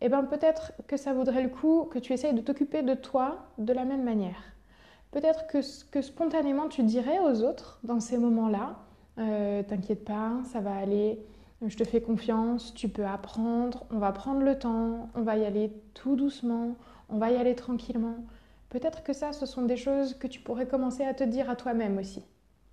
Et 0.00 0.08
ben 0.08 0.22
peut-être 0.24 0.72
que 0.86 0.96
ça 0.96 1.14
vaudrait 1.14 1.42
le 1.42 1.48
coup 1.48 1.88
que 1.90 1.98
tu 1.98 2.12
essayes 2.12 2.34
de 2.34 2.42
t'occuper 2.42 2.82
de 2.82 2.94
toi 2.94 3.46
de 3.58 3.72
la 3.72 3.84
même 3.84 4.04
manière. 4.04 4.36
Peut-être 5.12 5.46
que, 5.46 5.58
que 5.90 6.02
spontanément 6.02 6.68
tu 6.68 6.82
dirais 6.82 7.18
aux 7.20 7.42
autres 7.42 7.78
dans 7.84 8.00
ces 8.00 8.18
moments-là, 8.18 8.76
euh, 9.18 9.62
t'inquiète 9.62 10.04
pas, 10.04 10.32
ça 10.52 10.60
va 10.60 10.74
aller 10.74 11.24
je 11.68 11.76
te 11.76 11.84
fais 11.84 12.00
confiance, 12.00 12.74
tu 12.74 12.88
peux 12.88 13.04
apprendre, 13.04 13.84
on 13.90 13.98
va 13.98 14.12
prendre 14.12 14.42
le 14.42 14.58
temps, 14.58 15.08
on 15.14 15.22
va 15.22 15.36
y 15.36 15.44
aller 15.44 15.72
tout 15.94 16.16
doucement, 16.16 16.76
on 17.08 17.18
va 17.18 17.30
y 17.30 17.36
aller 17.36 17.54
tranquillement. 17.54 18.16
Peut-être 18.70 19.02
que 19.02 19.12
ça, 19.12 19.32
ce 19.32 19.46
sont 19.46 19.62
des 19.62 19.76
choses 19.76 20.14
que 20.14 20.26
tu 20.26 20.40
pourrais 20.40 20.66
commencer 20.66 21.04
à 21.04 21.14
te 21.14 21.24
dire 21.24 21.48
à 21.48 21.56
toi-même 21.56 21.98
aussi. 21.98 22.22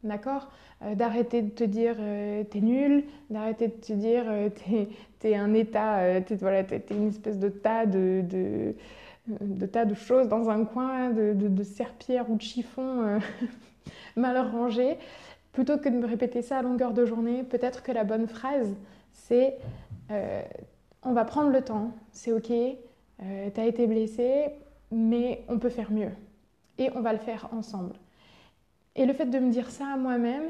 D'accord? 0.03 0.49
Euh, 0.83 0.95
D'arrêter 0.95 1.43
de 1.43 1.51
te 1.51 1.63
dire 1.63 1.95
euh, 1.99 2.43
t'es 2.43 2.59
nul, 2.59 3.05
d'arrêter 3.29 3.67
de 3.67 3.73
te 3.73 3.93
dire 3.93 4.23
euh, 4.27 4.49
t'es, 5.19 5.35
un 5.35 5.53
état, 5.53 6.21
t'es, 6.21 6.35
voilà, 6.35 6.63
t'es, 6.63 6.83
une 6.89 7.09
espèce 7.09 7.37
de 7.37 7.49
tas 7.49 7.85
de, 7.85 8.23
de, 9.39 9.65
tas 9.67 9.85
de 9.85 9.93
choses 9.93 10.27
dans 10.27 10.49
un 10.49 10.65
coin, 10.65 11.11
de, 11.11 11.33
de 11.33 11.63
serpillères 11.63 12.29
ou 12.31 12.35
de 12.35 12.41
chiffons 12.41 13.19
mal 14.15 14.37
rangés 14.39 14.97
plutôt 15.51 15.77
que 15.77 15.89
de 15.89 15.95
me 15.95 16.05
répéter 16.05 16.41
ça 16.41 16.59
à 16.59 16.61
longueur 16.61 16.93
de 16.93 17.05
journée, 17.05 17.43
peut-être 17.43 17.83
que 17.83 17.91
la 17.91 18.03
bonne 18.03 18.27
phrase, 18.27 18.75
c'est 19.11 19.57
euh, 20.11 20.41
on 21.03 21.13
va 21.13 21.25
prendre 21.25 21.51
le 21.51 21.61
temps, 21.61 21.91
c'est 22.11 22.31
ok, 22.31 22.51
euh, 22.51 23.49
tu 23.53 23.59
as 23.59 23.65
été 23.65 23.87
blessé, 23.87 24.45
mais 24.91 25.43
on 25.47 25.57
peut 25.57 25.69
faire 25.69 25.91
mieux. 25.91 26.11
Et 26.77 26.89
on 26.95 27.01
va 27.01 27.13
le 27.13 27.19
faire 27.19 27.49
ensemble. 27.51 27.95
Et 28.95 29.05
le 29.05 29.13
fait 29.13 29.25
de 29.25 29.39
me 29.39 29.51
dire 29.51 29.69
ça 29.69 29.87
à 29.93 29.97
moi-même, 29.97 30.49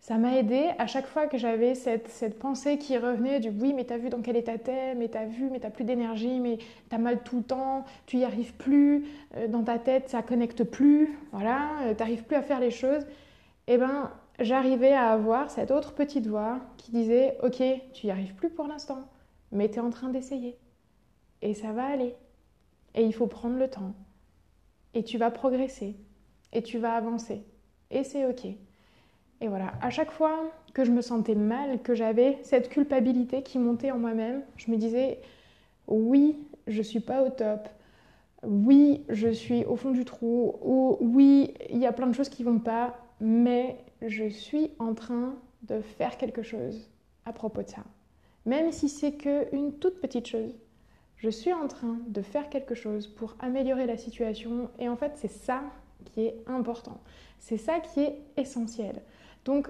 ça 0.00 0.16
m'a 0.16 0.36
aidé 0.36 0.70
à 0.78 0.86
chaque 0.86 1.06
fois 1.06 1.26
que 1.26 1.36
j'avais 1.36 1.74
cette, 1.74 2.08
cette, 2.08 2.38
pensée 2.38 2.78
qui 2.78 2.96
revenait 2.96 3.38
du 3.38 3.50
oui, 3.50 3.74
mais 3.74 3.84
t'as 3.84 3.98
vu 3.98 4.08
dans 4.08 4.22
quel 4.22 4.36
état 4.36 4.56
t'es, 4.56 4.94
mais 4.94 5.08
t'as 5.08 5.26
vu, 5.26 5.50
mais 5.50 5.60
t'as 5.60 5.68
plus 5.68 5.84
d'énergie, 5.84 6.40
mais 6.40 6.58
t'as 6.88 6.96
mal 6.96 7.22
tout 7.22 7.38
le 7.38 7.42
temps, 7.42 7.84
tu 8.06 8.16
y 8.16 8.24
arrives 8.24 8.54
plus, 8.54 9.06
euh, 9.36 9.46
dans 9.46 9.62
ta 9.62 9.78
tête 9.78 10.08
ça 10.08 10.22
connecte 10.22 10.64
plus, 10.64 11.18
voilà, 11.32 11.68
t'arrives 11.98 12.24
plus 12.24 12.36
à 12.36 12.42
faire 12.42 12.60
les 12.60 12.70
choses 12.70 13.04
eh 13.72 13.78
ben, 13.78 14.10
j'arrivais 14.40 14.92
à 14.92 15.12
avoir 15.12 15.48
cette 15.48 15.70
autre 15.70 15.94
petite 15.94 16.26
voix 16.26 16.58
qui 16.76 16.90
disait 16.90 17.38
Ok, 17.44 17.62
tu 17.92 18.06
n'y 18.06 18.10
arrives 18.10 18.34
plus 18.34 18.50
pour 18.50 18.66
l'instant, 18.66 19.08
mais 19.52 19.68
tu 19.70 19.76
es 19.76 19.80
en 19.80 19.90
train 19.90 20.08
d'essayer. 20.08 20.58
Et 21.40 21.54
ça 21.54 21.70
va 21.70 21.86
aller. 21.86 22.16
Et 22.96 23.04
il 23.04 23.14
faut 23.14 23.28
prendre 23.28 23.56
le 23.56 23.70
temps. 23.70 23.94
Et 24.92 25.04
tu 25.04 25.18
vas 25.18 25.30
progresser. 25.30 25.94
Et 26.52 26.64
tu 26.64 26.78
vas 26.78 26.94
avancer. 26.94 27.44
Et 27.92 28.02
c'est 28.02 28.26
OK. 28.26 28.44
Et 28.44 29.48
voilà, 29.48 29.72
à 29.80 29.90
chaque 29.90 30.10
fois 30.10 30.50
que 30.74 30.84
je 30.84 30.90
me 30.90 31.00
sentais 31.00 31.36
mal, 31.36 31.80
que 31.80 31.94
j'avais 31.94 32.38
cette 32.42 32.70
culpabilité 32.70 33.44
qui 33.44 33.60
montait 33.60 33.92
en 33.92 33.98
moi-même, 33.98 34.42
je 34.56 34.72
me 34.72 34.78
disais 34.78 35.20
Oui, 35.86 36.36
je 36.66 36.82
suis 36.82 36.98
pas 36.98 37.22
au 37.22 37.30
top. 37.30 37.68
Oui, 38.42 39.04
je 39.08 39.28
suis 39.28 39.64
au 39.64 39.76
fond 39.76 39.92
du 39.92 40.04
trou. 40.04 40.56
Ou 40.60 40.98
oui, 41.00 41.54
il 41.70 41.78
y 41.78 41.86
a 41.86 41.92
plein 41.92 42.08
de 42.08 42.14
choses 42.14 42.30
qui 42.30 42.42
vont 42.42 42.58
pas 42.58 42.96
mais 43.20 43.76
je 44.02 44.28
suis 44.28 44.72
en 44.78 44.94
train 44.94 45.34
de 45.62 45.80
faire 45.80 46.16
quelque 46.16 46.42
chose 46.42 46.90
à 47.26 47.32
propos 47.32 47.62
de 47.62 47.68
ça. 47.68 47.84
Même 48.46 48.72
si 48.72 48.88
c'est 48.88 49.12
qu'une 49.12 49.74
toute 49.78 50.00
petite 50.00 50.26
chose, 50.26 50.56
je 51.16 51.28
suis 51.28 51.52
en 51.52 51.68
train 51.68 51.98
de 52.08 52.22
faire 52.22 52.48
quelque 52.48 52.74
chose 52.74 53.06
pour 53.06 53.36
améliorer 53.40 53.86
la 53.86 53.98
situation 53.98 54.70
et 54.78 54.88
en 54.88 54.96
fait 54.96 55.12
c'est 55.16 55.30
ça 55.30 55.62
qui 56.06 56.22
est 56.22 56.36
important. 56.46 56.98
C'est 57.38 57.58
ça 57.58 57.80
qui 57.80 58.00
est 58.00 58.18
essentiel. 58.38 59.02
Donc 59.44 59.68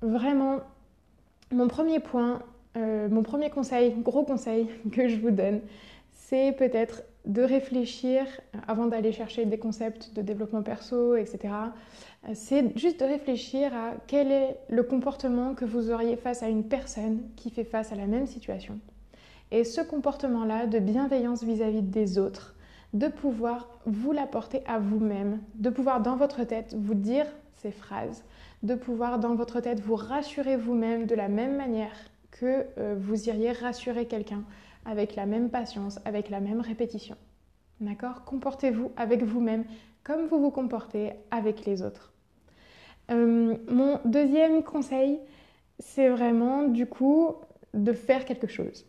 vraiment, 0.00 0.60
mon 1.52 1.66
premier 1.66 1.98
point, 1.98 2.42
euh, 2.76 3.08
mon 3.08 3.22
premier 3.22 3.50
conseil, 3.50 3.94
gros 3.98 4.24
conseil 4.24 4.68
que 4.92 5.08
je 5.08 5.16
vous 5.16 5.32
donne, 5.32 5.60
c'est 6.12 6.52
peut-être 6.52 7.02
de 7.26 7.42
réfléchir, 7.42 8.24
avant 8.68 8.86
d'aller 8.86 9.12
chercher 9.12 9.44
des 9.44 9.58
concepts 9.58 10.14
de 10.14 10.22
développement 10.22 10.62
perso, 10.62 11.16
etc., 11.16 11.54
c'est 12.34 12.76
juste 12.78 13.00
de 13.00 13.04
réfléchir 13.04 13.74
à 13.74 13.94
quel 14.06 14.32
est 14.32 14.56
le 14.68 14.82
comportement 14.82 15.54
que 15.54 15.64
vous 15.64 15.90
auriez 15.90 16.16
face 16.16 16.42
à 16.42 16.48
une 16.48 16.64
personne 16.64 17.20
qui 17.36 17.50
fait 17.50 17.64
face 17.64 17.92
à 17.92 17.96
la 17.96 18.06
même 18.06 18.26
situation. 18.26 18.78
Et 19.50 19.64
ce 19.64 19.80
comportement-là 19.80 20.66
de 20.66 20.78
bienveillance 20.78 21.42
vis-à-vis 21.42 21.82
des 21.82 22.18
autres, 22.18 22.54
de 22.94 23.08
pouvoir 23.08 23.68
vous 23.86 24.12
l'apporter 24.12 24.62
à 24.66 24.78
vous-même, 24.78 25.40
de 25.54 25.70
pouvoir 25.70 26.00
dans 26.00 26.16
votre 26.16 26.44
tête 26.44 26.74
vous 26.78 26.94
dire 26.94 27.26
ces 27.56 27.70
phrases, 27.70 28.24
de 28.62 28.74
pouvoir 28.74 29.18
dans 29.18 29.34
votre 29.34 29.60
tête 29.60 29.80
vous 29.80 29.96
rassurer 29.96 30.56
vous-même 30.56 31.06
de 31.06 31.14
la 31.14 31.28
même 31.28 31.56
manière 31.56 31.94
que 32.30 32.64
euh, 32.78 32.96
vous 32.98 33.28
iriez 33.28 33.52
rassurer 33.52 34.06
quelqu'un 34.06 34.42
avec 34.86 35.16
la 35.16 35.26
même 35.26 35.50
patience, 35.50 35.98
avec 36.04 36.30
la 36.30 36.40
même 36.40 36.60
répétition. 36.60 37.16
D'accord? 37.80 38.24
Comportez-vous 38.24 38.92
avec 38.96 39.22
vous-même 39.22 39.64
comme 40.02 40.26
vous 40.26 40.40
vous 40.40 40.50
comportez 40.50 41.12
avec 41.30 41.66
les 41.66 41.82
autres. 41.82 42.12
Euh, 43.10 43.56
mon 43.68 44.00
deuxième 44.04 44.62
conseil, 44.62 45.18
c'est 45.78 46.08
vraiment 46.08 46.62
du 46.62 46.86
coup 46.86 47.34
de 47.74 47.92
faire 47.92 48.24
quelque 48.24 48.46
chose. 48.46 48.86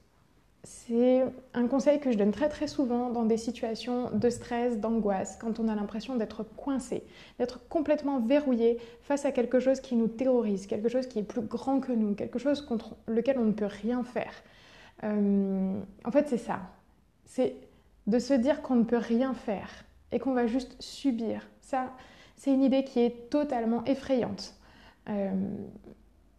C'est 0.63 1.24
un 1.54 1.68
conseil 1.68 2.00
que 2.00 2.12
je 2.12 2.18
donne 2.18 2.32
très 2.32 2.50
très 2.50 2.68
souvent 2.68 3.10
dans 3.10 3.24
des 3.25 3.38
situations 3.38 4.10
de 4.12 4.30
stress, 4.30 4.80
d'angoisse, 4.80 5.38
quand 5.39 5.60
on 5.60 5.68
a 5.70 5.75
l'impression 5.75 6.16
d'être 6.16 6.44
coincé, 6.44 7.04
d'être 7.39 7.68
complètement 7.70 8.20
verrouillé 8.20 8.77
face 9.01 9.25
à 9.25 9.32
quelque 9.32 9.60
chose 9.60 9.80
qui 9.80 9.96
nous 9.96 10.08
terrorise, 10.08 10.68
quelque 10.68 10.89
chose 10.89 11.08
qui 11.08 11.20
est 11.20 11.24
plus 11.24 11.42
grand 11.42 11.80
que 11.80 11.94
nous, 11.94 12.16
quelque 12.16 12.38
chose 12.38 12.62
contre 12.62 12.96
lequel 13.08 13.39
on 13.39 13.46
ne 13.46 13.54
peut 13.54 13.66
rien 13.66 14.04
faire. 14.04 14.34
Euh, 15.04 15.80
en 16.04 16.12
fait, 16.12 16.27
c'est 16.27 16.38
ça. 16.38 16.60
C'est 17.25 17.56
de 18.08 18.20
se 18.20 18.34
dire 18.34 18.62
qu'on 18.62 18.75
ne 18.75 18.84
peut 18.84 18.98
rien 18.98 19.34
faire 19.34 19.70
et 20.12 20.20
qu'on 20.20 20.34
va 20.34 20.48
juste 20.48 20.82
subir. 20.82 21.48
Ça, 21.62 21.92
c'est 22.36 22.54
une 22.54 22.63
idée 22.63 22.84
qui 22.84 23.00
est 23.01 23.30
totalement 23.30 23.84
effrayante. 23.86 24.56
Euh, 25.10 25.32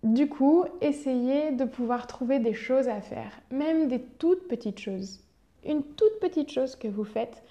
du 0.02 0.28
coup, 0.28 0.64
essayez 0.80 1.52
de 1.52 1.64
pouvoir 1.64 2.06
trouver 2.06 2.38
des 2.38 2.54
choses 2.54 2.88
à 2.88 3.00
faire, 3.00 3.40
même 3.50 3.88
des 3.88 4.00
toutes 4.00 4.48
petites 4.48 4.78
choses. 4.78 5.20
Une 5.66 5.82
toute 5.82 6.20
petite 6.20 6.50
chose 6.50 6.76
que 6.76 6.88
vous 6.88 7.04
faites, 7.04 7.42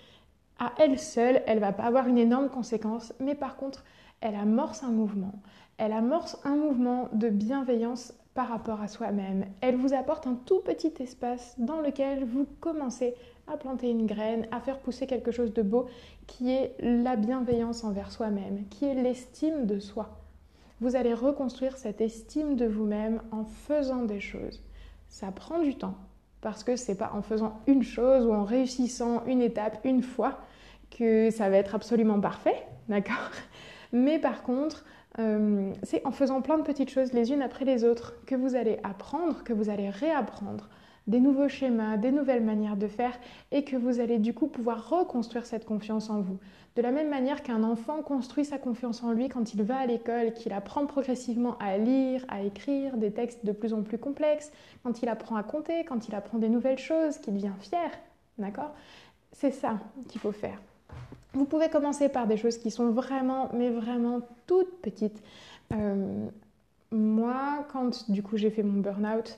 à 0.59 0.71
elle 0.79 0.97
seule, 0.97 1.43
elle 1.45 1.59
va 1.59 1.73
pas 1.73 1.83
avoir 1.83 2.07
une 2.07 2.17
énorme 2.17 2.49
conséquence, 2.49 3.13
mais 3.19 3.35
par 3.35 3.57
contre, 3.57 3.83
elle 4.21 4.35
amorce 4.35 4.83
un 4.83 4.91
mouvement. 4.91 5.33
Elle 5.77 5.91
amorce 5.91 6.39
un 6.43 6.55
mouvement 6.55 7.09
de 7.13 7.29
bienveillance 7.29 8.13
par 8.37 8.49
rapport 8.49 8.81
à 8.81 8.87
soi-même. 8.87 9.45
Elle 9.61 9.77
vous 9.77 9.95
apporte 9.95 10.27
un 10.27 10.35
tout 10.35 10.59
petit 10.59 10.93
espace 10.99 11.55
dans 11.57 11.81
lequel 11.81 12.23
vous 12.23 12.45
commencez 12.59 13.15
à 13.47 13.57
planter 13.57 13.89
une 13.89 14.05
graine, 14.05 14.45
à 14.51 14.59
faire 14.59 14.77
pousser 14.77 15.07
quelque 15.07 15.31
chose 15.31 15.55
de 15.55 15.63
beau 15.63 15.87
qui 16.27 16.51
est 16.51 16.75
la 16.79 17.15
bienveillance 17.15 17.83
envers 17.83 18.11
soi-même, 18.11 18.67
qui 18.69 18.85
est 18.85 18.93
l'estime 18.93 19.65
de 19.65 19.79
soi. 19.79 20.19
Vous 20.81 20.95
allez 20.95 21.15
reconstruire 21.15 21.77
cette 21.77 21.99
estime 21.99 22.55
de 22.55 22.67
vous-même 22.67 23.23
en 23.31 23.43
faisant 23.43 24.03
des 24.03 24.19
choses. 24.19 24.61
Ça 25.09 25.31
prend 25.31 25.57
du 25.57 25.75
temps 25.75 25.95
parce 26.41 26.63
que 26.63 26.75
c'est 26.75 26.93
pas 26.93 27.13
en 27.15 27.23
faisant 27.23 27.61
une 27.65 27.81
chose 27.81 28.27
ou 28.27 28.33
en 28.33 28.43
réussissant 28.43 29.25
une 29.25 29.41
étape 29.41 29.79
une 29.83 30.03
fois 30.03 30.37
que 30.95 31.31
ça 31.31 31.49
va 31.49 31.57
être 31.57 31.73
absolument 31.73 32.21
parfait, 32.21 32.67
d'accord? 32.87 33.31
Mais 33.93 34.19
par 34.19 34.43
contre, 34.43 34.85
euh, 35.19 35.73
c'est 35.83 36.05
en 36.05 36.11
faisant 36.11 36.41
plein 36.41 36.57
de 36.57 36.63
petites 36.63 36.89
choses 36.89 37.13
les 37.13 37.31
unes 37.31 37.41
après 37.41 37.65
les 37.65 37.83
autres 37.83 38.13
que 38.25 38.35
vous 38.35 38.55
allez 38.55 38.79
apprendre, 38.83 39.43
que 39.43 39.53
vous 39.53 39.69
allez 39.69 39.89
réapprendre 39.89 40.69
des 41.07 41.19
nouveaux 41.21 41.47
schémas, 41.47 41.97
des 41.97 42.11
nouvelles 42.11 42.43
manières 42.43 42.75
de 42.75 42.87
faire 42.87 43.17
et 43.51 43.63
que 43.63 43.75
vous 43.75 43.99
allez 43.99 44.19
du 44.19 44.33
coup 44.33 44.47
pouvoir 44.47 44.89
reconstruire 44.89 45.45
cette 45.45 45.65
confiance 45.65 46.09
en 46.09 46.21
vous. 46.21 46.37
De 46.75 46.81
la 46.81 46.91
même 46.91 47.09
manière 47.09 47.41
qu'un 47.41 47.63
enfant 47.63 48.03
construit 48.03 48.45
sa 48.45 48.57
confiance 48.57 49.01
en 49.03 49.11
lui 49.11 49.29
quand 49.29 49.53
il 49.53 49.63
va 49.63 49.77
à 49.77 49.85
l'école, 49.85 50.33
qu'il 50.33 50.53
apprend 50.53 50.85
progressivement 50.85 51.57
à 51.59 51.77
lire, 51.77 52.23
à 52.27 52.41
écrire 52.41 52.97
des 52.97 53.11
textes 53.11 53.45
de 53.45 53.51
plus 53.51 53.73
en 53.73 53.81
plus 53.81 53.97
complexes, 53.97 54.51
quand 54.83 55.01
il 55.01 55.09
apprend 55.09 55.37
à 55.37 55.43
compter, 55.43 55.85
quand 55.85 56.07
il 56.07 56.13
apprend 56.13 56.37
des 56.37 56.49
nouvelles 56.49 56.77
choses, 56.77 57.17
qu'il 57.17 57.33
devient 57.33 57.53
fier. 57.61 57.89
D'accord? 58.37 58.75
C'est 59.31 59.51
ça 59.51 59.79
qu'il 60.07 60.21
faut 60.21 60.31
faire. 60.31 60.61
Vous 61.33 61.45
pouvez 61.45 61.69
commencer 61.69 62.09
par 62.09 62.27
des 62.27 62.37
choses 62.37 62.57
qui 62.57 62.71
sont 62.71 62.89
vraiment, 62.89 63.49
mais 63.53 63.69
vraiment 63.69 64.21
toutes 64.45 64.81
petites. 64.81 65.21
Euh, 65.73 66.27
moi, 66.91 67.65
quand 67.71 68.09
du 68.09 68.23
coup 68.23 68.37
j'ai 68.37 68.49
fait 68.49 68.63
mon 68.63 68.79
burn-out, 68.79 69.37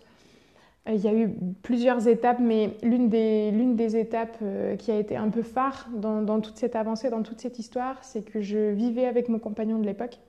euh, 0.88 0.94
il 0.94 1.02
y 1.02 1.08
a 1.08 1.14
eu 1.14 1.30
plusieurs 1.64 2.08
étapes, 2.08 2.40
mais 2.40 2.78
l'une 2.84 3.10
des, 3.10 3.52
des 3.52 3.98
étapes 3.98 4.38
euh, 4.42 4.76
qui 4.76 4.92
a 4.92 5.00
été 5.00 5.18
un 5.18 5.30
peu 5.30 5.42
phare 5.42 5.90
dans, 5.96 6.22
dans, 6.22 6.40
toute 6.40 6.58
cette 6.58 6.76
avancée, 6.76 7.10
dans 7.10 7.24
toute 7.24 7.42
cette 7.42 7.60
histoire, 7.60 8.04
c'est 8.04 8.22
que 8.22 8.42
je 8.42 8.72
vivais 8.72 9.06
avec 9.06 9.28
mon 9.28 9.40
compagnon 9.40 9.80
de 9.80 9.86
l'époque. 9.86 10.20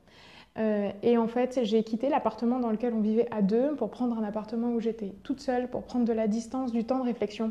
Et 1.02 1.16
en 1.16 1.26
fait, 1.26 1.60
j'ai 1.62 1.82
quitté 1.84 2.10
l'appartement 2.10 2.58
dans 2.58 2.70
lequel 2.70 2.92
on 2.92 3.00
vivait 3.00 3.28
à 3.30 3.40
deux 3.40 3.74
pour 3.76 3.88
prendre 3.88 4.18
un 4.18 4.24
appartement 4.24 4.72
où 4.72 4.80
j'étais 4.80 5.14
toute 5.22 5.40
seule, 5.40 5.68
pour 5.68 5.84
prendre 5.84 6.04
de 6.04 6.12
la 6.12 6.28
distance, 6.28 6.70
du 6.70 6.84
temps 6.84 6.98
de 6.98 7.04
réflexion. 7.04 7.50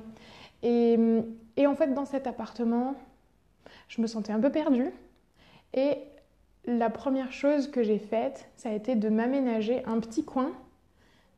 Et, 0.62 0.96
et 1.58 1.66
en 1.66 1.74
fait, 1.74 1.96
dans 1.96 2.06
cet 2.06 2.28
appartement, 2.28 2.94
je 3.89 4.01
me 4.01 4.08
sentais 4.08 4.31
un 4.31 4.39
peu 4.39 4.51
perdue. 4.51 4.91
Et 5.74 5.98
la 6.65 6.89
première 6.89 7.34
chose 7.34 7.69
que 7.69 7.84
j'ai 7.84 8.00
faite, 8.00 8.50
ça 8.55 8.69
a 8.69 8.74
été 8.74 8.96
de 8.96 9.10
m'aménager 9.10 9.84
un 9.86 10.00
petit 10.00 10.24
coin 10.24 10.53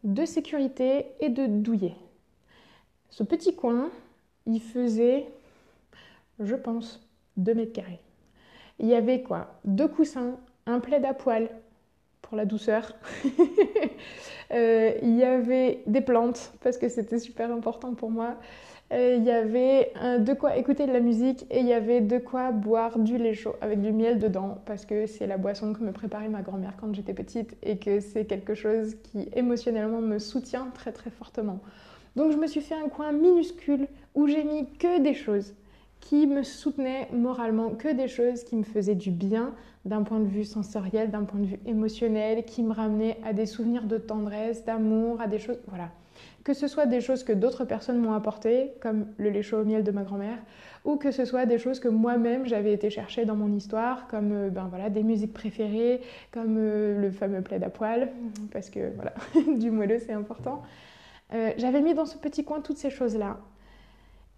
de 0.03 0.25
sécurité 0.25 1.07
et 1.19 1.29
de 1.29 1.47
douillet. 1.47 1.95
Ce 3.09 3.23
petit 3.23 3.55
coin, 3.55 3.89
il 4.45 4.61
faisait, 4.61 5.27
je 6.39 6.55
pense, 6.55 7.07
2 7.37 7.53
mètres 7.53 7.73
carrés. 7.73 7.99
Il 8.79 8.87
y 8.87 8.95
avait 8.95 9.21
quoi? 9.21 9.59
Deux 9.63 9.87
coussins, 9.87 10.39
un 10.65 10.79
plaid 10.79 11.05
à 11.05 11.13
poil 11.13 11.49
pour 12.21 12.37
la 12.37 12.45
douceur. 12.45 12.93
Euh, 14.53 14.91
il 15.01 15.15
y 15.15 15.23
avait 15.23 15.81
des 15.87 16.01
plantes 16.01 16.51
parce 16.61 16.77
que 16.77 16.89
c'était 16.89 17.19
super 17.19 17.49
important 17.53 17.93
pour 17.93 18.11
moi. 18.11 18.35
Euh, 18.91 19.15
il 19.17 19.23
y 19.23 19.31
avait 19.31 19.93
de 20.19 20.33
quoi 20.33 20.57
écouter 20.57 20.85
de 20.87 20.91
la 20.91 20.99
musique 20.99 21.45
et 21.49 21.61
il 21.61 21.67
y 21.67 21.71
avait 21.71 22.01
de 22.01 22.17
quoi 22.17 22.51
boire 22.51 22.99
du 22.99 23.17
lait 23.17 23.33
chaud 23.33 23.55
avec 23.61 23.79
du 23.79 23.93
miel 23.93 24.19
dedans 24.19 24.57
parce 24.65 24.85
que 24.85 25.07
c'est 25.07 25.25
la 25.25 25.37
boisson 25.37 25.71
que 25.71 25.81
me 25.81 25.93
préparait 25.93 26.27
ma 26.27 26.41
grand-mère 26.41 26.73
quand 26.81 26.93
j'étais 26.93 27.13
petite 27.13 27.55
et 27.63 27.77
que 27.77 28.01
c'est 28.01 28.25
quelque 28.25 28.53
chose 28.53 28.95
qui 29.03 29.29
émotionnellement 29.33 30.01
me 30.01 30.19
soutient 30.19 30.67
très 30.73 30.91
très 30.91 31.11
fortement. 31.11 31.61
Donc 32.17 32.33
je 32.33 32.37
me 32.37 32.47
suis 32.47 32.61
fait 32.61 32.75
un 32.75 32.89
coin 32.89 33.13
minuscule 33.13 33.87
où 34.15 34.27
j'ai 34.27 34.43
mis 34.43 34.67
que 34.77 34.99
des 34.99 35.13
choses 35.13 35.53
qui 36.01 36.27
me 36.27 36.43
soutenaient 36.43 37.07
moralement, 37.13 37.69
que 37.69 37.93
des 37.93 38.07
choses 38.07 38.43
qui 38.43 38.55
me 38.55 38.63
faisaient 38.63 38.95
du 38.95 39.11
bien 39.11 39.53
d'un 39.85 40.03
point 40.03 40.19
de 40.19 40.27
vue 40.27 40.45
sensoriel, 40.45 41.11
d'un 41.11 41.23
point 41.23 41.39
de 41.39 41.45
vue 41.45 41.59
émotionnel, 41.65 42.45
qui 42.45 42.63
me 42.63 42.73
ramenaient 42.73 43.17
à 43.23 43.33
des 43.33 43.45
souvenirs 43.45 43.83
de 43.83 43.97
tendresse, 43.97 44.65
d'amour, 44.65 45.21
à 45.21 45.27
des 45.27 45.39
choses... 45.39 45.59
Voilà 45.67 45.89
que 46.43 46.53
ce 46.53 46.67
soit 46.67 46.85
des 46.85 47.01
choses 47.01 47.23
que 47.23 47.33
d'autres 47.33 47.65
personnes 47.65 47.99
m'ont 47.99 48.13
apportées, 48.13 48.71
comme 48.81 49.07
le 49.17 49.29
lait 49.29 49.43
chaud 49.43 49.59
au 49.59 49.63
miel 49.63 49.83
de 49.83 49.91
ma 49.91 50.03
grand-mère, 50.03 50.37
ou 50.85 50.95
que 50.95 51.11
ce 51.11 51.25
soit 51.25 51.45
des 51.45 51.59
choses 51.59 51.79
que 51.79 51.87
moi-même 51.87 52.47
j'avais 52.47 52.73
été 52.73 52.89
chercher 52.89 53.25
dans 53.25 53.35
mon 53.35 53.53
histoire, 53.53 54.07
comme 54.07 54.31
euh, 54.31 54.49
ben 54.49 54.67
voilà, 54.69 54.89
des 54.89 55.03
musiques 55.03 55.33
préférées, 55.33 56.01
comme 56.31 56.55
euh, 56.57 56.99
le 56.99 57.11
fameux 57.11 57.41
plaid 57.41 57.63
à 57.63 57.69
poil, 57.69 58.09
parce 58.51 58.69
que 58.69 58.91
voilà, 58.95 59.13
du 59.57 59.69
moelleux 59.69 59.99
c'est 59.99 60.13
important. 60.13 60.63
Euh, 61.33 61.51
j'avais 61.57 61.81
mis 61.81 61.93
dans 61.93 62.05
ce 62.05 62.17
petit 62.17 62.43
coin 62.43 62.61
toutes 62.61 62.77
ces 62.77 62.89
choses-là. 62.89 63.37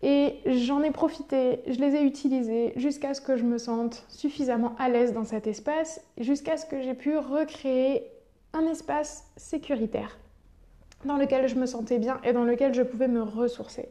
Et 0.05 0.35
j'en 0.45 0.83
ai 0.83 0.91
profité, 0.91 1.61
je 1.65 1.79
les 1.79 1.95
ai 1.95 2.03
utilisées 2.03 2.73
jusqu'à 2.75 3.13
ce 3.13 3.21
que 3.21 3.37
je 3.37 3.43
me 3.43 3.57
sente 3.57 4.05
suffisamment 4.09 4.75
à 4.77 4.89
l'aise 4.89 5.13
dans 5.13 5.23
cet 5.23 5.47
espace, 5.47 6.01
jusqu'à 6.17 6.57
ce 6.57 6.65
que 6.65 6.81
j'ai 6.81 6.93
pu 6.93 7.17
recréer 7.17 8.03
un 8.51 8.67
espace 8.67 9.23
sécuritaire 9.37 10.17
dans 11.05 11.15
lequel 11.15 11.47
je 11.47 11.55
me 11.55 11.65
sentais 11.65 11.99
bien 11.99 12.19
et 12.25 12.33
dans 12.33 12.43
lequel 12.43 12.73
je 12.73 12.81
pouvais 12.81 13.07
me 13.07 13.21
ressourcer. 13.21 13.87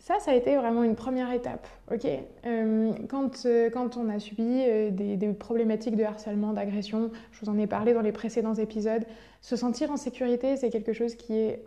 Ça, 0.00 0.18
ça 0.20 0.30
a 0.30 0.34
été 0.34 0.56
vraiment 0.56 0.82
une 0.82 0.96
première 0.96 1.30
étape. 1.32 1.68
ok? 1.92 2.06
Euh, 2.46 2.92
quand, 3.08 3.44
euh, 3.46 3.68
quand 3.70 3.96
on 3.96 4.08
a 4.08 4.18
subi 4.18 4.62
euh, 4.66 4.90
des, 4.90 5.28
problématiques 5.32 5.96
de 5.96 6.04
harcèlement, 6.04 6.52
d'agression, 6.52 7.10
je 7.30 7.40
vous 7.44 7.50
en 7.50 7.58
ai 7.58 7.66
parlé 7.66 7.92
dans 7.92 8.00
les 8.00 8.12
précédents 8.12 8.54
épisodes, 8.54 9.04
se 9.40 9.54
sentir 9.54 9.90
en 9.92 9.96
sécurité, 9.96 10.56
c'est 10.56 10.70
quelque 10.70 10.92
chose 10.92 11.14
qui 11.14 11.34
est 11.34 11.62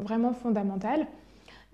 vraiment 0.00 0.32
fondamental. 0.32 1.06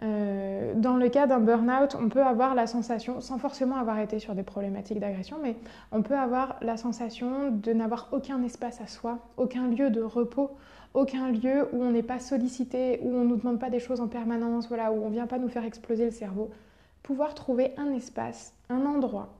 Dans 0.00 0.96
le 0.96 1.08
cas 1.08 1.26
d'un 1.26 1.40
burn-out, 1.40 1.96
on 2.00 2.08
peut 2.08 2.22
avoir 2.22 2.54
la 2.54 2.66
sensation, 2.66 3.20
sans 3.20 3.38
forcément 3.38 3.76
avoir 3.76 3.98
été 3.98 4.18
sur 4.18 4.34
des 4.34 4.44
problématiques 4.44 5.00
d'agression, 5.00 5.38
mais 5.42 5.56
on 5.90 6.02
peut 6.02 6.16
avoir 6.16 6.56
la 6.62 6.76
sensation 6.76 7.50
de 7.50 7.72
n'avoir 7.72 8.08
aucun 8.12 8.42
espace 8.42 8.80
à 8.80 8.86
soi, 8.86 9.18
aucun 9.36 9.66
lieu 9.68 9.90
de 9.90 10.02
repos, 10.02 10.52
aucun 10.94 11.30
lieu 11.30 11.68
où 11.72 11.82
on 11.82 11.90
n'est 11.90 12.04
pas 12.04 12.20
sollicité, 12.20 13.00
où 13.02 13.14
on 13.14 13.24
ne 13.24 13.30
nous 13.30 13.36
demande 13.36 13.58
pas 13.58 13.70
des 13.70 13.80
choses 13.80 14.00
en 14.00 14.08
permanence, 14.08 14.68
voilà, 14.68 14.92
où 14.92 15.02
on 15.02 15.08
ne 15.08 15.14
vient 15.14 15.26
pas 15.26 15.38
nous 15.38 15.48
faire 15.48 15.64
exploser 15.64 16.04
le 16.04 16.12
cerveau. 16.12 16.50
Pouvoir 17.02 17.34
trouver 17.34 17.72
un 17.76 17.92
espace, 17.92 18.54
un 18.68 18.86
endroit 18.86 19.30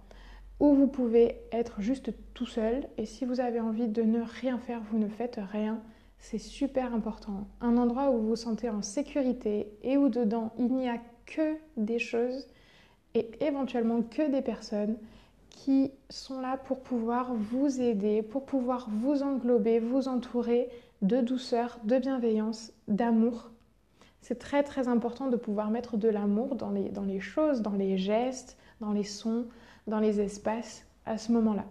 ou 0.60 0.74
vous 0.74 0.88
pouvez 0.88 1.36
être 1.52 1.80
juste 1.80 2.12
tout 2.34 2.46
seul. 2.46 2.88
Et 2.96 3.06
si 3.06 3.24
vous 3.24 3.40
avez 3.40 3.60
envie 3.60 3.88
de 3.88 4.02
ne 4.02 4.20
rien 4.40 4.58
faire, 4.58 4.80
vous 4.90 4.98
ne 4.98 5.08
faites 5.08 5.40
rien. 5.52 5.80
C'est 6.18 6.38
super 6.38 6.94
important. 6.94 7.46
Un 7.60 7.76
endroit 7.76 8.10
où 8.10 8.18
vous 8.18 8.28
vous 8.28 8.36
sentez 8.36 8.68
en 8.68 8.82
sécurité 8.82 9.72
et 9.82 9.96
où 9.96 10.08
dedans 10.08 10.52
il 10.58 10.74
n'y 10.74 10.88
a 10.88 10.98
que 11.26 11.56
des 11.76 11.98
choses 11.98 12.46
et 13.14 13.30
éventuellement 13.40 14.02
que 14.02 14.30
des 14.30 14.42
personnes 14.42 14.96
qui 15.50 15.90
sont 16.10 16.40
là 16.40 16.56
pour 16.56 16.80
pouvoir 16.80 17.34
vous 17.34 17.80
aider, 17.80 18.22
pour 18.22 18.44
pouvoir 18.44 18.88
vous 18.90 19.22
englober, 19.22 19.78
vous 19.78 20.08
entourer 20.08 20.68
de 21.02 21.20
douceur, 21.20 21.78
de 21.84 21.98
bienveillance, 21.98 22.72
d'amour. 22.86 23.50
C'est 24.20 24.38
très 24.38 24.62
très 24.62 24.88
important 24.88 25.28
de 25.28 25.36
pouvoir 25.36 25.70
mettre 25.70 25.96
de 25.96 26.08
l'amour 26.08 26.54
dans 26.54 26.70
les, 26.70 26.88
dans 26.90 27.04
les 27.04 27.20
choses, 27.20 27.62
dans 27.62 27.72
les 27.72 27.96
gestes, 27.96 28.56
dans 28.80 28.92
les 28.92 29.04
sons, 29.04 29.46
dans 29.86 30.00
les 30.00 30.20
espaces 30.20 30.84
à 31.06 31.18
ce 31.18 31.32
moment-là. 31.32 31.64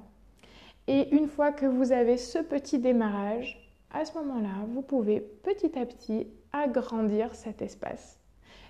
Et 0.88 1.14
une 1.16 1.28
fois 1.28 1.52
que 1.52 1.66
vous 1.66 1.92
avez 1.92 2.18
ce 2.18 2.40
petit 2.40 2.80
démarrage, 2.80 3.67
à 3.92 4.06
ce 4.06 4.14
moment-là, 4.18 4.66
vous 4.70 4.82
pouvez 4.82 5.20
petit 5.20 5.78
à 5.78 5.86
petit 5.86 6.28
agrandir 6.54 7.34
cet 7.36 7.62
espace. 7.62 8.20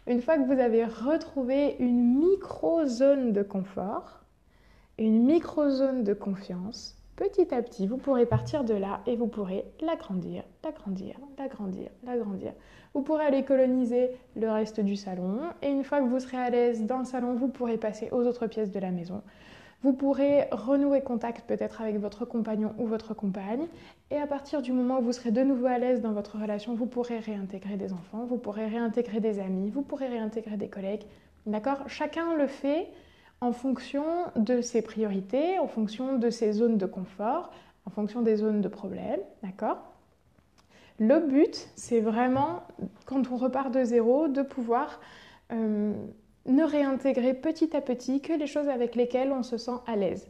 Une 0.05 0.21
fois 0.21 0.37
que 0.37 0.45
vous 0.45 0.59
avez 0.59 0.85
retrouvé 0.85 1.75
une 1.79 2.19
micro-zone 2.19 3.33
de 3.33 3.43
confort, 3.43 4.21
une 4.97 5.25
micro-zone 5.25 6.03
de 6.03 6.13
confiance, 6.13 6.95
petit 7.17 7.53
à 7.53 7.61
petit, 7.61 7.87
vous 7.87 7.97
pourrez 7.97 8.25
partir 8.25 8.63
de 8.63 8.73
là 8.73 9.01
et 9.05 9.15
vous 9.15 9.27
pourrez 9.27 9.65
l'agrandir, 9.81 10.43
l'agrandir, 10.63 11.19
l'agrandir, 11.37 11.89
l'agrandir. 12.03 12.53
Vous 12.93 13.01
pourrez 13.01 13.25
aller 13.25 13.43
coloniser 13.43 14.11
le 14.35 14.49
reste 14.49 14.79
du 14.79 14.95
salon 14.95 15.39
et 15.61 15.67
une 15.67 15.83
fois 15.83 15.99
que 15.99 16.07
vous 16.07 16.19
serez 16.19 16.37
à 16.37 16.49
l'aise 16.49 16.85
dans 16.85 16.99
le 16.99 17.05
salon, 17.05 17.35
vous 17.35 17.49
pourrez 17.49 17.77
passer 17.77 18.09
aux 18.11 18.25
autres 18.25 18.47
pièces 18.47 18.71
de 18.71 18.79
la 18.79 18.91
maison. 18.91 19.21
Vous 19.83 19.93
pourrez 19.93 20.47
renouer 20.51 21.01
contact 21.01 21.47
peut-être 21.47 21.81
avec 21.81 21.99
votre 21.99 22.25
compagnon 22.25 22.73
ou 22.79 22.87
votre 22.87 23.13
compagne. 23.13 23.67
Et 24.09 24.17
à 24.17 24.25
partir 24.25 24.61
du 24.61 24.71
moment 24.71 24.99
où 24.99 25.03
vous 25.03 25.13
serez 25.13 25.31
de 25.31 25.43
nouveau 25.43 25.67
à 25.67 25.77
l'aise 25.77 26.01
dans 26.01 26.13
votre 26.13 26.39
relation, 26.39 26.73
vous 26.73 26.87
pourrez 26.87 27.19
réintégrer 27.19 27.77
des 27.77 27.93
enfants, 27.93 28.25
vous 28.25 28.37
pourrez 28.37 28.65
réintégrer 28.65 29.19
des 29.19 29.39
amis, 29.39 29.69
vous 29.69 29.83
pourrez 29.83 30.07
réintégrer 30.07 30.57
des 30.57 30.67
collègues. 30.67 31.03
D'accord? 31.45 31.83
Chacun 31.87 32.35
le 32.35 32.47
fait 32.47 32.89
en 33.39 33.51
fonction 33.51 34.03
de 34.35 34.61
ses 34.61 34.81
priorités, 34.81 35.59
en 35.59 35.67
fonction 35.67 36.17
de 36.17 36.29
ses 36.31 36.53
zones 36.53 36.77
de 36.77 36.87
confort, 36.87 37.51
en 37.85 37.91
fonction 37.91 38.23
des 38.23 38.37
zones 38.37 38.61
de 38.61 38.67
problème. 38.67 39.19
D'accord? 39.43 39.77
Le 40.99 41.19
but, 41.19 41.69
c'est 41.75 42.01
vraiment, 42.01 42.63
quand 43.05 43.31
on 43.31 43.37
repart 43.37 43.71
de 43.71 43.83
zéro, 43.83 44.27
de 44.27 44.41
pouvoir 44.41 44.99
euh, 45.51 45.93
ne 46.47 46.63
réintégrer 46.63 47.33
petit 47.33 47.75
à 47.75 47.81
petit 47.81 48.21
que 48.21 48.33
les 48.33 48.47
choses 48.47 48.69
avec 48.69 48.95
lesquelles 48.95 49.31
on 49.31 49.43
se 49.43 49.57
sent 49.57 49.79
à 49.85 49.95
l'aise 49.95 50.27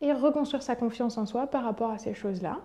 et 0.00 0.12
reconstruire 0.12 0.62
sa 0.62 0.76
confiance 0.76 1.18
en 1.18 1.26
soi 1.26 1.46
par 1.46 1.64
rapport 1.64 1.90
à 1.90 1.98
ces 1.98 2.14
choses-là. 2.14 2.60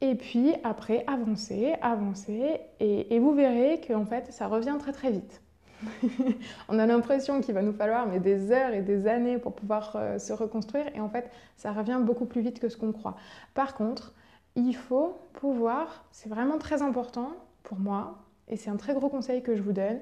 Et 0.00 0.14
puis 0.14 0.54
après, 0.64 1.04
avancer, 1.06 1.74
avancer, 1.80 2.60
et, 2.80 3.18
vous 3.18 3.32
verrez 3.32 3.80
qu'en 3.86 4.04
fait, 4.04 4.32
ça 4.32 4.48
revient 4.48 4.76
très 4.78 4.92
très 4.92 5.10
vite. 5.10 5.42
on 6.68 6.78
a 6.78 6.86
l'impression 6.86 7.40
qu'il 7.40 7.54
va 7.54 7.62
nous 7.62 7.72
falloir 7.72 8.08
des 8.08 8.50
heures 8.52 8.72
et 8.72 8.82
des 8.82 9.06
années 9.06 9.38
pour 9.38 9.54
pouvoir 9.54 9.92
euh, 9.94 10.18
se 10.18 10.32
reconstruire, 10.32 10.86
et 10.94 11.00
en 11.00 11.08
fait, 11.08 11.30
ça 11.56 11.72
revient 11.72 12.00
beaucoup 12.00 12.24
plus 12.24 12.40
vite 12.40 12.58
que 12.58 12.68
ce 12.68 12.76
qu'on 12.76 12.92
croit. 12.92 13.16
Par 13.54 13.74
contre, 13.74 14.12
il 14.56 14.74
faut 14.74 15.18
pouvoir, 15.34 16.04
c'est 16.10 16.28
vraiment 16.28 16.58
très 16.58 16.82
important 16.82 17.30
pour 17.62 17.78
moi, 17.78 18.18
et 18.48 18.56
c'est 18.56 18.70
un 18.70 18.76
très 18.76 18.94
gros 18.94 19.08
conseil 19.08 19.42
que 19.42 19.54
je 19.54 19.62
vous 19.62 19.72
donne, 19.72 20.00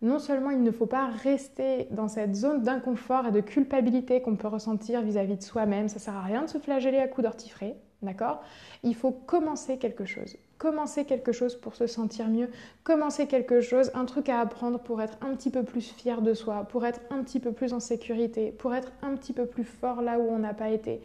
non 0.00 0.18
seulement 0.18 0.50
il 0.50 0.62
ne 0.62 0.70
faut 0.70 0.86
pas 0.86 1.06
rester 1.06 1.88
dans 1.90 2.08
cette 2.08 2.34
zone 2.34 2.62
d'inconfort 2.62 3.26
et 3.26 3.32
de 3.32 3.40
culpabilité 3.40 4.22
qu'on 4.22 4.36
peut 4.36 4.48
ressentir 4.48 5.02
vis-à-vis 5.02 5.36
de 5.36 5.42
soi-même, 5.42 5.88
ça 5.88 5.98
sert 5.98 6.16
à 6.16 6.22
rien 6.22 6.42
de 6.42 6.48
se 6.48 6.58
flageller 6.58 6.98
à 6.98 7.08
coups 7.08 7.24
d'ortifrais, 7.24 7.76
d'accord? 8.02 8.40
Il 8.84 8.94
faut 8.94 9.10
commencer 9.10 9.78
quelque 9.78 10.04
chose. 10.04 10.36
Commencer 10.58 11.04
quelque 11.04 11.30
chose 11.30 11.54
pour 11.54 11.76
se 11.76 11.86
sentir 11.86 12.28
mieux, 12.28 12.50
commencer 12.82 13.28
quelque 13.28 13.60
chose, 13.60 13.92
un 13.94 14.04
truc 14.04 14.28
à 14.28 14.40
apprendre 14.40 14.80
pour 14.80 15.00
être 15.00 15.16
un 15.20 15.34
petit 15.36 15.50
peu 15.50 15.62
plus 15.62 15.92
fier 15.92 16.20
de 16.20 16.34
soi, 16.34 16.64
pour 16.64 16.84
être 16.84 17.00
un 17.10 17.22
petit 17.22 17.38
peu 17.38 17.52
plus 17.52 17.72
en 17.72 17.80
sécurité, 17.80 18.50
pour 18.50 18.74
être 18.74 18.90
un 19.02 19.14
petit 19.14 19.32
peu 19.32 19.46
plus 19.46 19.62
fort 19.62 20.02
là 20.02 20.18
où 20.18 20.28
on 20.28 20.38
n'a 20.38 20.54
pas 20.54 20.70
été, 20.70 21.00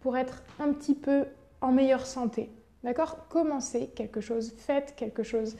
pour 0.00 0.16
être 0.18 0.42
un 0.58 0.72
petit 0.72 0.94
peu 0.94 1.24
en 1.62 1.72
meilleure 1.72 2.04
santé. 2.06 2.50
D'accord? 2.84 3.26
Commencez 3.28 3.88
quelque 3.88 4.20
chose, 4.20 4.52
faites 4.56 4.94
quelque 4.94 5.22
chose 5.22 5.56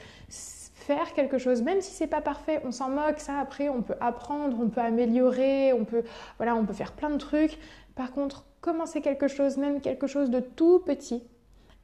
faire 0.88 1.12
quelque 1.12 1.36
chose, 1.36 1.60
même 1.60 1.82
si 1.82 1.92
c'est 1.92 2.06
pas 2.06 2.22
parfait, 2.22 2.62
on 2.64 2.72
s'en 2.72 2.88
moque, 2.88 3.20
ça 3.20 3.38
après 3.38 3.68
on 3.68 3.82
peut 3.82 3.96
apprendre, 4.00 4.56
on 4.58 4.70
peut 4.70 4.80
améliorer, 4.80 5.74
on 5.74 5.84
peut, 5.84 6.02
voilà, 6.38 6.56
on 6.56 6.64
peut 6.64 6.72
faire 6.72 6.92
plein 6.92 7.10
de 7.10 7.18
trucs. 7.18 7.58
Par 7.94 8.10
contre, 8.12 8.46
commencer 8.62 9.02
quelque 9.02 9.28
chose, 9.28 9.58
même 9.58 9.82
quelque 9.82 10.06
chose 10.06 10.30
de 10.30 10.40
tout 10.40 10.78
petit, 10.80 11.22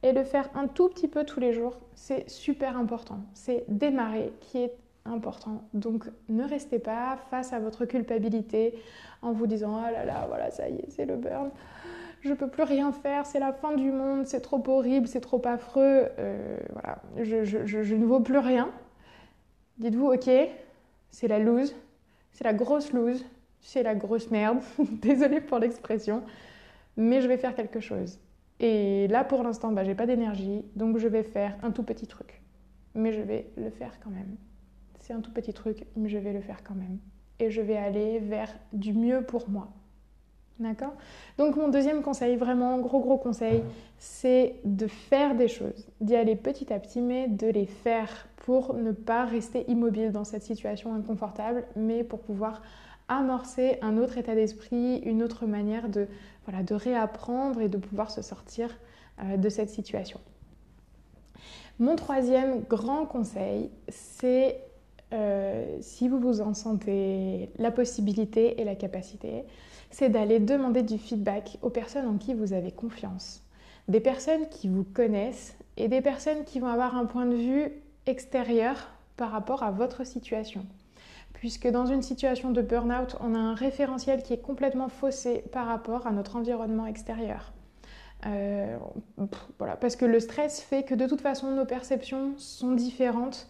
et 0.01 0.11
le 0.11 0.23
faire 0.23 0.49
un 0.55 0.67
tout 0.67 0.89
petit 0.89 1.07
peu 1.07 1.23
tous 1.23 1.39
les 1.39 1.53
jours, 1.53 1.77
c'est 1.93 2.27
super 2.29 2.77
important. 2.77 3.19
C'est 3.33 3.63
démarrer 3.67 4.33
qui 4.41 4.57
est 4.57 4.73
important. 5.05 5.63
Donc 5.73 6.05
ne 6.27 6.43
restez 6.43 6.79
pas 6.79 7.17
face 7.29 7.53
à 7.53 7.59
votre 7.59 7.85
culpabilité 7.85 8.73
en 9.21 9.33
vous 9.33 9.45
disant 9.45 9.83
oh 9.83 9.91
là 9.91 10.03
là, 10.03 10.25
voilà, 10.27 10.49
ça 10.49 10.67
y 10.67 10.77
est, 10.77 10.89
c'est 10.89 11.05
le 11.05 11.15
burn 11.15 11.51
je 12.25 12.33
peux 12.33 12.47
plus 12.47 12.63
rien 12.63 12.91
faire, 12.91 13.25
c'est 13.27 13.39
la 13.39 13.53
fin 13.53 13.75
du 13.75 13.91
monde, 13.91 14.25
c'est 14.25 14.41
trop 14.41 14.61
horrible, 14.67 15.07
c'est 15.07 15.21
trop 15.21 15.41
affreux, 15.45 16.07
euh, 16.17 16.57
voilà, 16.73 16.97
je, 17.21 17.43
je, 17.45 17.95
ne 17.95 18.05
vaux 18.05 18.19
plus 18.19 18.39
rien. 18.39 18.71
Dites-vous, 19.77 20.07
ok, 20.07 20.29
c'est 21.09 21.27
la 21.27 21.39
loose, 21.39 21.75
c'est 22.31 22.43
la 22.43 22.53
grosse 22.53 22.93
loose, 22.93 23.25
c'est 23.59 23.83
la 23.83 23.95
grosse 23.95 24.31
merde, 24.31 24.59
désolée 24.79 25.41
pour 25.41 25.59
l'expression, 25.59 26.23
mais 26.97 27.21
je 27.21 27.27
vais 27.27 27.37
faire 27.37 27.55
quelque 27.55 27.79
chose. 27.79 28.19
Et 28.59 29.07
là, 29.07 29.23
pour 29.23 29.43
l'instant, 29.43 29.71
bah, 29.71 29.83
j'ai 29.83 29.95
pas 29.95 30.05
d'énergie, 30.05 30.63
donc 30.75 30.97
je 30.97 31.07
vais 31.07 31.23
faire 31.23 31.57
un 31.61 31.71
tout 31.71 31.83
petit 31.83 32.07
truc. 32.07 32.41
Mais 32.93 33.11
je 33.11 33.21
vais 33.21 33.51
le 33.57 33.69
faire 33.69 33.99
quand 33.99 34.09
même. 34.09 34.37
C'est 35.01 35.13
un 35.13 35.19
tout 35.19 35.31
petit 35.31 35.53
truc, 35.53 35.85
mais 35.97 36.07
je 36.07 36.17
vais 36.17 36.31
le 36.31 36.41
faire 36.41 36.63
quand 36.63 36.75
même. 36.75 36.99
Et 37.39 37.51
je 37.51 37.61
vais 37.61 37.75
aller 37.75 38.19
vers 38.19 38.53
du 38.71 38.93
mieux 38.93 39.23
pour 39.23 39.49
moi. 39.49 39.73
D'accord 40.59 40.93
Donc 41.37 41.57
mon 41.57 41.67
deuxième 41.67 42.01
conseil, 42.01 42.37
vraiment 42.37 42.77
gros 42.79 43.01
gros 43.01 43.17
conseil, 43.17 43.61
c'est 43.97 44.55
de 44.63 44.87
faire 44.87 45.35
des 45.35 45.49
choses, 45.49 45.87
d'y 45.99 46.15
aller 46.15 46.37
petit 46.37 46.71
à 46.71 46.79
petit, 46.79 47.01
mais 47.01 47.27
de 47.27 47.47
les 47.47 47.65
faire 47.65 48.27
pour 48.37 48.73
ne 48.73 48.93
pas 48.93 49.25
rester 49.25 49.69
immobile 49.69 50.13
dans 50.13 50.23
cette 50.23 50.43
situation 50.43 50.93
inconfortable, 50.93 51.65
mais 51.75 52.05
pour 52.05 52.19
pouvoir 52.19 52.61
amorcer 53.09 53.77
un 53.81 53.97
autre 53.97 54.17
état 54.17 54.33
d'esprit, 54.33 54.99
une 54.99 55.21
autre 55.21 55.45
manière 55.45 55.89
de, 55.89 56.07
voilà, 56.45 56.63
de 56.63 56.73
réapprendre 56.73 57.59
et 57.59 57.67
de 57.67 57.77
pouvoir 57.77 58.09
se 58.09 58.21
sortir 58.21 58.69
euh, 59.21 59.35
de 59.35 59.49
cette 59.49 59.69
situation. 59.69 60.21
Mon 61.79 61.97
troisième 61.97 62.61
grand 62.61 63.05
conseil, 63.05 63.69
c'est 63.89 64.61
euh, 65.13 65.77
si 65.81 66.07
vous 66.07 66.19
vous 66.19 66.41
en 66.41 66.53
sentez 66.53 67.49
la 67.57 67.71
possibilité 67.71 68.61
et 68.61 68.63
la 68.63 68.75
capacité, 68.75 69.43
c'est 69.91 70.09
d'aller 70.09 70.39
demander 70.39 70.83
du 70.83 70.97
feedback 70.97 71.57
aux 71.61 71.69
personnes 71.69 72.07
en 72.07 72.17
qui 72.17 72.33
vous 72.33 72.53
avez 72.53 72.71
confiance. 72.71 73.41
Des 73.87 73.99
personnes 73.99 74.47
qui 74.49 74.67
vous 74.67 74.83
connaissent 74.83 75.55
et 75.77 75.87
des 75.87 76.01
personnes 76.01 76.43
qui 76.45 76.59
vont 76.59 76.67
avoir 76.67 76.95
un 76.95 77.05
point 77.05 77.25
de 77.25 77.35
vue 77.35 77.71
extérieur 78.05 78.89
par 79.17 79.31
rapport 79.31 79.63
à 79.63 79.71
votre 79.71 80.05
situation. 80.05 80.65
Puisque 81.33 81.67
dans 81.67 81.85
une 81.85 82.01
situation 82.01 82.51
de 82.51 82.61
burn-out, 82.61 83.17
on 83.19 83.35
a 83.35 83.37
un 83.37 83.55
référentiel 83.55 84.23
qui 84.23 84.33
est 84.33 84.41
complètement 84.41 84.89
faussé 84.89 85.43
par 85.51 85.67
rapport 85.67 86.07
à 86.07 86.11
notre 86.11 86.37
environnement 86.37 86.85
extérieur. 86.85 87.53
Euh, 88.25 88.77
voilà, 89.59 89.75
parce 89.75 89.95
que 89.95 90.05
le 90.05 90.19
stress 90.19 90.61
fait 90.61 90.83
que 90.83 90.95
de 90.95 91.05
toute 91.05 91.21
façon 91.21 91.51
nos 91.51 91.65
perceptions 91.65 92.33
sont 92.37 92.71
différentes 92.71 93.47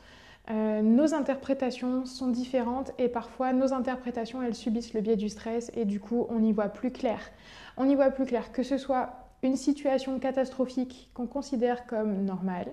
euh, 0.51 0.81
nos 0.84 1.15
interprétations 1.15 2.05
sont 2.05 2.27
différentes 2.27 2.91
et 2.99 3.10
parfois 3.10 3.51
nos 3.51 3.73
interprétations 3.73 4.43
elles 4.43 4.53
subissent 4.53 4.93
le 4.93 5.01
biais 5.01 5.15
du 5.15 5.27
stress 5.29 5.71
et 5.75 5.86
du 5.86 5.99
coup 5.99 6.27
on 6.29 6.43
y 6.43 6.51
voit 6.51 6.69
plus 6.69 6.91
clair. 6.91 7.19
On 7.77 7.89
y 7.89 7.95
voit 7.95 8.12
plus 8.12 8.25
clair 8.25 8.51
que 8.51 8.62
ce 8.62 8.77
soit 8.77 9.10
une 9.41 9.55
situation 9.55 10.19
catastrophique 10.19 11.10
qu'on 11.15 11.25
considère 11.25 11.88
comme 11.88 12.23
normale. 12.23 12.67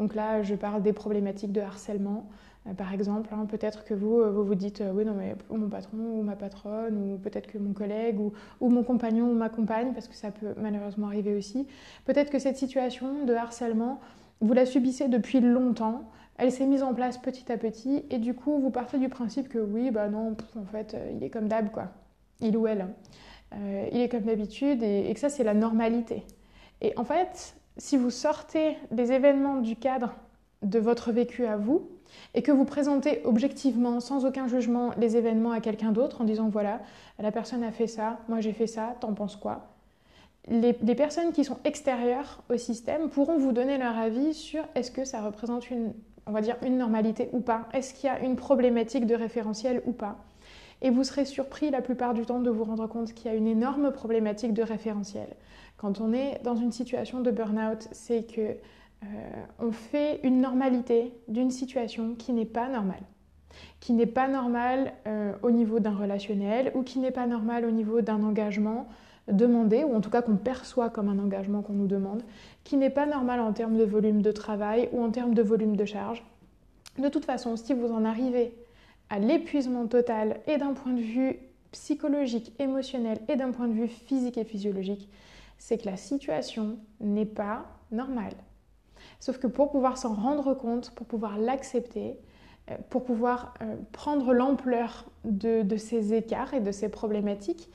Donc 0.00 0.16
là 0.16 0.42
je 0.42 0.56
parle 0.56 0.82
des 0.82 0.92
problématiques 0.92 1.52
de 1.52 1.60
harcèlement. 1.60 2.28
Euh, 2.66 2.74
par 2.74 2.92
exemple, 2.92 3.30
hein, 3.32 3.46
peut-être 3.48 3.84
que 3.84 3.94
vous, 3.94 4.18
euh, 4.18 4.30
vous 4.30 4.44
vous 4.44 4.56
dites 4.56 4.82
oui 4.92 5.04
non 5.04 5.14
mais 5.14 5.36
mon 5.48 5.68
patron 5.68 5.98
ou 5.98 6.22
ma 6.22 6.34
patronne 6.34 6.96
ou 6.96 7.18
peut-être 7.18 7.46
que 7.46 7.58
mon 7.58 7.72
collègue 7.72 8.18
ou, 8.18 8.32
ou 8.60 8.68
mon 8.68 8.82
compagnon 8.82 9.30
ou 9.30 9.34
ma 9.34 9.48
compagne 9.48 9.92
parce 9.92 10.08
que 10.08 10.16
ça 10.16 10.32
peut 10.32 10.54
malheureusement 10.56 11.06
arriver 11.06 11.36
aussi. 11.36 11.68
Peut-être 12.04 12.30
que 12.30 12.40
cette 12.40 12.56
situation 12.56 13.24
de 13.24 13.32
harcèlement 13.32 14.00
vous 14.40 14.52
la 14.52 14.66
subissez 14.66 15.08
depuis 15.08 15.40
longtemps 15.40 16.10
elle 16.38 16.52
s'est 16.52 16.66
mise 16.66 16.82
en 16.82 16.94
place 16.94 17.18
petit 17.18 17.50
à 17.50 17.56
petit 17.56 18.04
et 18.10 18.18
du 18.18 18.34
coup 18.34 18.58
vous 18.58 18.70
partez 18.70 18.98
du 18.98 19.08
principe 19.08 19.48
que 19.48 19.58
oui 19.58 19.90
bah 19.90 20.08
non 20.08 20.36
en 20.58 20.64
fait 20.64 20.94
euh, 20.94 21.12
il 21.14 21.22
est 21.22 21.30
comme 21.30 21.48
d'hab 21.48 21.70
quoi. 21.70 21.88
Il 22.40 22.56
ou 22.56 22.66
elle. 22.66 22.88
Euh, 23.54 23.88
il 23.92 24.00
est 24.00 24.08
comme 24.08 24.24
d'habitude 24.24 24.82
et, 24.82 25.10
que 25.14 25.20
ça 25.20 25.30
c'est 25.30 25.44
la 25.44 25.54
normalité. 25.54 26.24
Et 26.80 26.92
en 26.96 27.04
fait 27.04 27.56
si 27.78 27.96
vous 27.96 28.10
sortez 28.10 28.76
des 28.90 29.12
événements 29.12 29.56
du 29.56 29.76
cadre 29.76 30.14
de 30.62 30.78
votre 30.78 31.12
vécu 31.12 31.46
à 31.46 31.56
vous 31.56 31.88
et 32.34 32.42
que 32.42 32.52
vous 32.52 32.64
présentez 32.64 33.20
objectivement, 33.24 34.00
sans 34.00 34.24
aucun 34.24 34.46
jugement, 34.46 34.92
les 34.98 35.16
événements 35.16 35.52
à 35.52 35.60
quelqu'un 35.60 35.92
d'autre 35.92 36.20
en 36.20 36.24
disant 36.24 36.48
voilà, 36.48 36.80
la 37.18 37.32
personne 37.32 37.62
a 37.62 37.72
fait 37.72 37.86
ça, 37.86 38.18
moi 38.28 38.40
j'ai 38.40 38.52
fait 38.52 38.66
ça, 38.66 38.96
t'en 39.00 39.12
penses 39.12 39.36
quoi? 39.36 39.68
Les, 40.48 40.72
personnes 40.72 41.32
qui 41.32 41.44
sont 41.44 41.58
extérieures 41.64 42.44
au 42.48 42.56
système 42.56 43.08
pourront 43.08 43.36
vous 43.36 43.50
donner 43.50 43.78
leur 43.78 43.98
avis 43.98 44.32
sur 44.32 44.62
est-ce 44.76 44.92
que 44.92 45.04
ça 45.04 45.20
représente 45.20 45.70
une, 45.70 45.92
on 46.26 46.32
va 46.32 46.40
dire, 46.40 46.56
une 46.64 46.78
normalité 46.78 47.28
ou 47.32 47.40
pas, 47.40 47.68
est-ce 47.72 47.94
qu'il 47.94 48.08
y 48.08 48.10
a 48.10 48.20
une 48.20 48.36
problématique 48.36 49.06
de 49.06 49.14
référentiel 49.14 49.82
ou 49.86 49.92
pas? 49.92 50.18
Et 50.82 50.90
vous 50.90 51.04
serez 51.04 51.24
surpris 51.24 51.70
la 51.70 51.80
plupart 51.80 52.14
du 52.14 52.26
temps 52.26 52.40
de 52.40 52.50
vous 52.50 52.64
rendre 52.64 52.86
compte 52.86 53.14
qu'il 53.14 53.30
y 53.30 53.34
a 53.34 53.36
une 53.36 53.46
énorme 53.46 53.92
problématique 53.92 54.52
de 54.52 54.62
référentiel. 54.62 55.28
Quand 55.76 56.00
on 56.00 56.12
est 56.12 56.40
dans 56.44 56.56
une 56.56 56.72
situation 56.72 57.20
de 57.20 57.30
burn-out, 57.30 57.88
c'est 57.92 58.24
que 58.24 58.40
euh, 58.40 59.06
on 59.58 59.72
fait 59.72 60.20
une 60.22 60.40
normalité 60.40 61.12
d'une 61.28 61.50
situation 61.50 62.14
qui 62.14 62.32
n'est 62.32 62.44
pas 62.44 62.68
normale 62.68 63.02
qui 63.80 63.92
n'est 63.92 64.06
pas 64.06 64.28
normale 64.28 64.92
euh, 65.06 65.32
au 65.42 65.50
niveau 65.50 65.80
d'un 65.80 65.94
relationnel 65.94 66.72
ou 66.74 66.82
qui 66.82 66.98
n'est 66.98 67.10
pas 67.10 67.26
normale 67.26 67.64
au 67.64 67.70
niveau 67.70 68.00
d'un 68.00 68.22
engagement 68.22 68.88
demandé, 69.28 69.84
ou 69.84 69.94
en 69.94 70.00
tout 70.00 70.10
cas 70.10 70.22
qu'on 70.22 70.36
perçoit 70.36 70.90
comme 70.90 71.08
un 71.08 71.18
engagement 71.18 71.62
qu'on 71.62 71.72
nous 71.72 71.86
demande, 71.86 72.22
qui 72.64 72.76
n'est 72.76 72.90
pas 72.90 73.06
normal 73.06 73.40
en 73.40 73.52
termes 73.52 73.76
de 73.76 73.84
volume 73.84 74.22
de 74.22 74.32
travail 74.32 74.88
ou 74.92 75.02
en 75.02 75.10
termes 75.10 75.34
de 75.34 75.42
volume 75.42 75.76
de 75.76 75.84
charge. 75.84 76.24
De 76.98 77.08
toute 77.08 77.24
façon, 77.24 77.56
si 77.56 77.74
vous 77.74 77.90
en 77.92 78.04
arrivez 78.04 78.54
à 79.10 79.18
l'épuisement 79.18 79.86
total 79.86 80.40
et 80.46 80.56
d'un 80.56 80.72
point 80.72 80.92
de 80.92 81.00
vue 81.00 81.38
psychologique, 81.72 82.52
émotionnel 82.58 83.18
et 83.28 83.36
d'un 83.36 83.50
point 83.50 83.68
de 83.68 83.74
vue 83.74 83.88
physique 83.88 84.38
et 84.38 84.44
physiologique, 84.44 85.08
c'est 85.58 85.78
que 85.78 85.86
la 85.86 85.96
situation 85.96 86.78
n'est 87.00 87.26
pas 87.26 87.66
normale. 87.90 88.32
Sauf 89.20 89.38
que 89.38 89.46
pour 89.46 89.70
pouvoir 89.70 89.98
s'en 89.98 90.14
rendre 90.14 90.54
compte, 90.54 90.90
pour 90.90 91.06
pouvoir 91.06 91.38
l'accepter, 91.38 92.16
euh, 92.70 92.76
pour 92.90 93.04
pouvoir 93.04 93.54
euh, 93.60 93.76
prendre 93.92 94.32
l'ampleur 94.32 95.04
de, 95.24 95.62
de, 95.62 95.76
ces 95.76 96.14
écarts 96.14 96.54
et 96.54 96.60
de 96.60 96.72
ces 96.72 96.88
problématiques, 96.88 97.68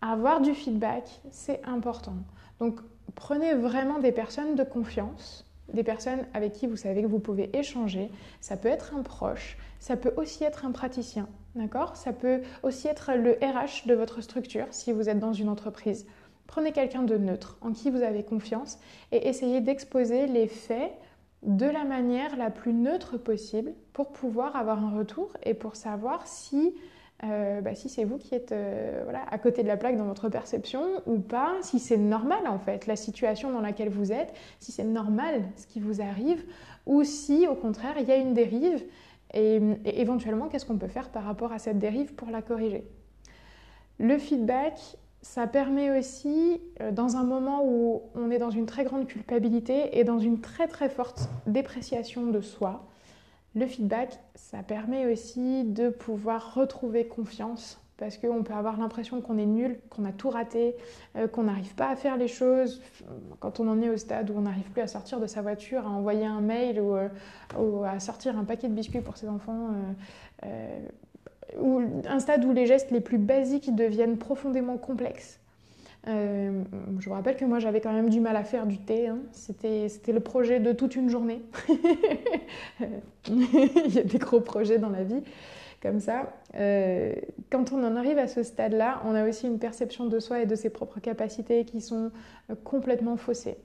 avoir 0.00 0.40
du 0.40 0.54
feedback, 0.54 1.20
c'est 1.30 1.62
important. 1.64 2.16
Donc 2.60 2.80
prenez 3.14 3.54
vraiment 3.54 3.98
des 3.98 4.12
personnes 4.12 4.54
de 4.54 4.64
confiance, 4.64 5.44
des 5.72 5.82
personnes 5.82 6.26
avec 6.34 6.52
qui 6.52 6.66
vous 6.66 6.76
savez 6.76 7.02
que 7.02 7.06
vous 7.06 7.18
pouvez 7.18 7.56
échanger. 7.56 8.10
Ça 8.40 8.56
peut 8.56 8.68
être 8.68 8.94
un 8.94 9.02
proche, 9.02 9.58
ça 9.78 9.96
peut 9.96 10.12
aussi 10.16 10.44
être 10.44 10.64
un 10.64 10.72
praticien, 10.72 11.28
d'accord? 11.54 11.96
Ça 11.96 12.12
peut 12.12 12.42
aussi 12.62 12.88
être 12.88 13.12
le 13.14 13.32
RH 13.32 13.86
de 13.86 13.94
votre 13.94 14.20
structure 14.20 14.66
si 14.70 14.92
vous 14.92 15.08
êtes 15.08 15.18
dans 15.18 15.32
une 15.32 15.48
entreprise. 15.48 16.06
Prenez 16.46 16.72
quelqu'un 16.72 17.02
de 17.02 17.16
neutre, 17.16 17.58
en 17.60 17.72
qui 17.72 17.90
vous 17.90 18.02
avez 18.02 18.22
confiance, 18.22 18.78
et 19.10 19.28
essayez 19.28 19.60
d'exposer 19.60 20.26
les 20.26 20.46
faits 20.46 20.92
de 21.42 21.66
la 21.66 21.84
manière 21.84 22.36
la 22.36 22.50
plus 22.50 22.72
neutre 22.72 23.18
possible 23.18 23.74
pour 23.92 24.12
pouvoir 24.12 24.56
avoir 24.56 24.82
un 24.84 24.96
retour 24.96 25.32
et 25.42 25.54
pour 25.54 25.76
savoir 25.76 26.26
si, 26.26 26.74
euh, 27.24 27.60
bah, 27.62 27.74
si 27.74 27.88
c'est 27.88 28.04
vous 28.04 28.18
qui 28.18 28.34
êtes 28.34 28.52
euh, 28.52 29.10
à 29.30 29.38
côté 29.38 29.62
de 29.62 29.68
la 29.68 29.76
plaque 29.76 29.96
dans 29.96 30.04
votre 30.04 30.28
perception 30.28 30.82
ou 31.06 31.18
pas, 31.18 31.54
si 31.62 31.78
c'est 31.78 31.96
normal 31.96 32.46
en 32.46 32.58
fait 32.58 32.86
la 32.86 32.96
situation 32.96 33.50
dans 33.50 33.60
laquelle 33.60 33.88
vous 33.88 34.12
êtes, 34.12 34.34
si 34.60 34.70
c'est 34.70 34.84
normal 34.84 35.42
ce 35.56 35.66
qui 35.66 35.80
vous 35.80 36.02
arrive 36.02 36.44
ou 36.84 37.04
si 37.04 37.46
au 37.48 37.54
contraire 37.54 37.94
il 37.98 38.06
y 38.06 38.12
a 38.12 38.16
une 38.16 38.34
dérive 38.34 38.84
et 39.32 39.60
éventuellement 39.84 40.48
qu'est-ce 40.48 40.66
qu'on 40.66 40.78
peut 40.78 40.88
faire 40.88 41.08
par 41.08 41.24
rapport 41.24 41.52
à 41.52 41.58
cette 41.58 41.78
dérive 41.78 42.14
pour 42.14 42.30
la 42.30 42.42
corriger? 42.42 42.86
Le 43.98 44.18
feedback, 44.18 44.98
ça 45.22 45.46
permet 45.46 45.98
aussi, 45.98 46.60
euh, 46.80 46.92
dans 46.92 47.16
un 47.16 47.24
moment 47.24 47.62
où 47.64 48.02
on 48.14 48.30
est 48.30 48.38
dans 48.38 48.50
une 48.50 48.66
très 48.66 48.84
grande 48.84 49.06
culpabilité 49.06 49.98
et 49.98 50.04
dans 50.04 50.18
une 50.18 50.40
très 50.40 50.68
très 50.68 50.88
forte 50.88 51.28
dépréciation 51.46 52.26
de 52.26 52.40
soi, 52.40 52.86
le 53.56 53.66
feedback, 53.66 54.18
ça 54.34 54.58
permet 54.62 55.10
aussi 55.10 55.64
de 55.64 55.88
pouvoir 55.88 56.54
retrouver 56.54 57.06
confiance 57.06 57.80
parce 57.96 58.18
qu'on 58.18 58.42
peut 58.42 58.52
avoir 58.52 58.78
l'impression 58.78 59.22
qu'on 59.22 59.38
est 59.38 59.46
nul, 59.46 59.80
qu'on 59.88 60.04
a 60.04 60.12
tout 60.12 60.28
raté, 60.28 60.76
euh, 61.16 61.26
qu'on 61.26 61.44
n'arrive 61.44 61.74
pas 61.74 61.88
à 61.88 61.96
faire 61.96 62.18
les 62.18 62.28
choses. 62.28 62.82
Quand 63.40 63.58
on 63.58 63.66
en 63.68 63.80
est 63.80 63.88
au 63.88 63.96
stade 63.96 64.30
où 64.30 64.34
on 64.36 64.42
n'arrive 64.42 64.70
plus 64.70 64.82
à 64.82 64.86
sortir 64.86 65.18
de 65.18 65.26
sa 65.26 65.40
voiture, 65.40 65.86
à 65.86 65.90
envoyer 65.90 66.26
un 66.26 66.42
mail 66.42 66.78
ou, 66.78 66.94
euh, 66.94 67.08
à 67.84 67.98
sortir 67.98 68.38
un 68.38 68.44
paquet 68.44 68.68
de 68.68 68.74
biscuits 68.74 69.00
pour 69.00 69.16
ses 69.16 69.28
enfants, 69.28 69.70
ou 71.58 71.80
un 72.06 72.20
stade 72.20 72.44
où 72.44 72.52
les 72.52 72.66
gestes 72.66 72.90
les 72.90 73.00
plus 73.00 73.16
basiques 73.16 73.74
deviennent 73.74 74.18
profondément 74.18 74.76
complexes. 74.76 75.40
Euh, 76.08 76.62
je 76.98 77.08
vous 77.08 77.14
rappelle 77.14 77.36
que 77.36 77.44
moi 77.44 77.58
j'avais 77.58 77.80
quand 77.80 77.92
même 77.92 78.10
du 78.10 78.20
mal 78.20 78.36
à 78.36 78.44
faire 78.44 78.66
du 78.66 78.78
thé. 78.78 79.08
Hein. 79.08 79.18
C'était, 79.32 79.88
le 80.12 80.20
projet 80.20 80.60
de 80.60 80.72
toute 80.72 80.96
une 80.96 81.08
journée. 81.08 81.42
Il 83.28 83.94
y 83.94 83.98
a 83.98 84.04
des 84.04 84.18
gros 84.18 84.40
projets 84.40 84.78
dans 84.78 84.90
la 84.90 85.02
vie 85.02 85.22
comme 85.82 86.00
ça. 86.00 86.32
Euh, 86.54 87.14
quand 87.50 87.72
on 87.72 87.84
en 87.84 87.96
arrive 87.96 88.18
à 88.18 88.28
ce 88.28 88.42
stade-là, 88.42 89.02
on 89.04 89.14
a 89.14 89.28
aussi 89.28 89.46
une 89.46 89.58
perception 89.58 90.06
de 90.06 90.18
soi 90.18 90.42
et 90.42 90.46
de 90.46 90.54
ses 90.54 90.70
propres 90.70 91.00
capacités 91.00 91.64
qui 91.64 91.80
sont 91.80 92.10
complètement 92.64 93.16
faussées 93.16 93.56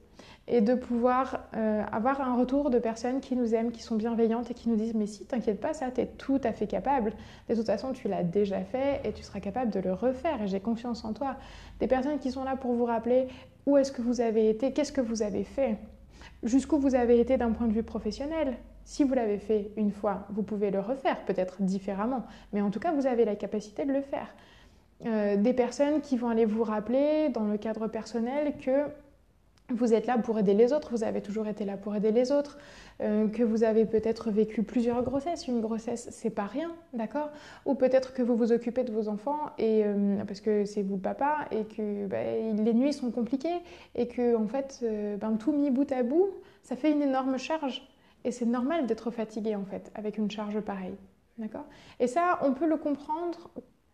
et 0.48 0.62
de 0.62 0.74
pouvoir 0.74 1.48
euh, 1.56 1.84
avoir 1.92 2.22
un 2.22 2.36
retour 2.36 2.70
de 2.70 2.80
personnes 2.80 3.22
qui 3.22 3.36
nous 3.36 3.54
aiment, 3.56 3.72
qui 3.72 3.82
sont 3.82 3.96
bienveillantes 3.96 4.52
et 4.52 4.54
qui 4.54 4.70
nous 4.70 4.76
disent 4.76 4.94
mais 4.94 5.08
si, 5.08 5.26
t'inquiète 5.26 5.60
pas, 5.60 5.74
ça, 5.74 5.92
tu 5.92 6.02
es 6.02 6.08
tout 6.08 6.42
à 6.44 6.52
fait 6.52 6.68
capable. 6.68 7.14
De 7.50 7.56
toute 7.56 7.66
façon, 7.66 7.94
tu 7.94 8.08
l'as 8.08 8.24
déjà 8.24 8.62
fait 8.62 9.02
et 9.04 9.14
tu 9.14 9.24
seras 9.24 9.40
capable 9.40 9.72
de 9.72 9.80
le 9.80 9.94
refaire 9.94 10.42
et 10.42 10.48
j'ai 10.48 10.60
confiance 10.60 11.06
en 11.06 11.14
toi. 11.14 11.36
Des 11.80 11.88
personnes 11.88 12.20
qui 12.20 12.32
sont 12.32 12.44
là 12.44 12.56
pour 12.56 12.74
vous 12.74 12.86
rappeler 12.86 13.28
où 13.66 13.78
est-ce 13.78 13.92
que 13.92 14.02
vous 14.02 14.22
avez 14.22 14.50
été, 14.50 14.74
qu'est-ce 14.74 14.92
que 14.92 15.02
vous 15.02 15.22
avez 15.22 15.44
fait, 15.44 15.78
jusqu'où 16.44 16.78
vous 16.78 16.96
avez 16.96 17.20
été 17.20 17.38
d'un 17.38 17.52
point 17.52 17.68
de 17.68 17.74
vue 17.74 17.84
professionnel. 17.84 18.58
Si 18.84 19.04
vous 19.04 19.14
l'avez 19.14 19.38
fait 19.38 19.72
une 19.78 19.92
fois, 19.92 20.26
vous 20.30 20.44
pouvez 20.44 20.72
le 20.72 20.80
refaire, 20.80 21.24
peut-être 21.26 21.62
différemment, 21.62 22.26
mais 22.52 22.62
en 22.62 22.72
tout 22.72 22.80
cas, 22.80 22.92
vous 22.92 23.06
avez 23.06 23.26
la 23.26 23.36
capacité 23.36 23.86
de 23.86 23.94
le 23.94 24.02
faire. 24.02 24.34
Euh, 25.06 25.36
des 25.36 25.54
personnes 25.54 26.02
qui 26.02 26.18
vont 26.18 26.30
aller 26.30 26.46
vous 26.46 26.64
rappeler 26.64 27.30
dans 27.30 27.46
le 27.46 27.58
cadre 27.58 27.88
personnel 27.88 28.54
que 28.58 28.86
vous 29.72 29.94
êtes 29.94 30.08
là 30.08 30.18
pour 30.18 30.38
aider 30.40 30.54
les 30.54 30.74
autres, 30.74 30.92
vous 30.92 31.04
avez 31.04 31.22
toujours 31.22 31.48
été 31.48 31.66
là 31.66 31.78
pour 31.78 31.96
aider 31.96 32.12
les 32.12 32.32
autres, 32.32 32.58
euh, 33.02 33.28
que 33.28 33.44
vous 33.44 33.64
avez 33.64 33.86
peut-être 33.86 34.32
vécu 34.32 34.64
plusieurs 34.64 35.04
grossesses. 35.04 35.48
Une 35.48 35.62
grossesse, 35.62 36.10
c'est 36.12 36.30
pas 36.30 36.46
rien, 36.46 36.72
d'accord? 36.94 37.30
Ou 37.66 37.76
peut-être 37.76 38.14
que 38.14 38.22
vous 38.22 38.36
vous 38.36 38.52
occupez 38.52 38.84
de 38.84 38.92
vos 38.92 39.08
enfants 39.08 39.52
et 39.58 39.84
euh, 39.86 40.24
parce 40.26 40.42
que 40.42 40.66
c'est 40.66 40.84
vous 40.84 40.98
papa 40.98 41.48
et 41.52 41.66
que 41.66 42.08
bah, 42.08 42.24
les 42.24 42.74
nuits 42.74 42.94
sont 42.94 43.12
compliquées 43.12 43.60
et 43.96 44.08
que 44.08 44.36
en 44.36 44.48
fait, 44.48 44.80
euh, 44.84 45.18
ben, 45.18 45.38
tout 45.38 45.52
mis 45.52 45.72
bout 45.72 45.92
à 45.92 46.04
bout, 46.04 46.30
ça 46.64 46.76
fait 46.76 46.92
une 46.92 47.02
énorme 47.02 47.38
charge. 47.38 47.88
Et 48.24 48.32
c'est 48.32 48.46
normal 48.46 48.86
d'être 48.86 49.10
fatigué 49.10 49.56
en 49.56 49.66
fait 49.66 49.92
avec 49.96 50.18
une 50.18 50.30
charge 50.30 50.60
pareille, 50.60 50.98
d'accord? 51.38 51.66
Et 52.00 52.08
ça, 52.08 52.40
on 52.44 52.54
peut 52.54 52.68
le 52.68 52.78
comprendre 52.78 53.50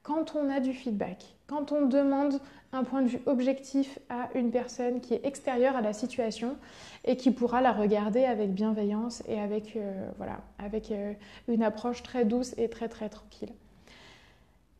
quand 0.07 0.35
on 0.35 0.49
a 0.49 0.61
du 0.61 0.71
feedback, 0.71 1.35
quand 1.47 1.73
on 1.73 1.85
demande 1.85 2.39
un 2.71 2.85
point 2.85 3.01
de 3.01 3.09
vue 3.09 3.19
objectif 3.25 3.99
à 4.07 4.29
une 4.35 4.51
personne 4.51 5.01
qui 5.01 5.13
est 5.13 5.25
extérieure 5.25 5.75
à 5.75 5.81
la 5.81 5.91
situation 5.91 6.55
et 7.03 7.17
qui 7.17 7.29
pourra 7.29 7.59
la 7.59 7.73
regarder 7.73 8.23
avec 8.23 8.53
bienveillance 8.53 9.21
et 9.27 9.37
avec, 9.37 9.75
euh, 9.75 10.09
voilà, 10.15 10.39
avec 10.59 10.91
euh, 10.91 11.11
une 11.49 11.61
approche 11.61 12.03
très 12.03 12.23
douce 12.23 12.55
et 12.57 12.69
très 12.69 12.87
très 12.87 13.09
tranquille. 13.09 13.51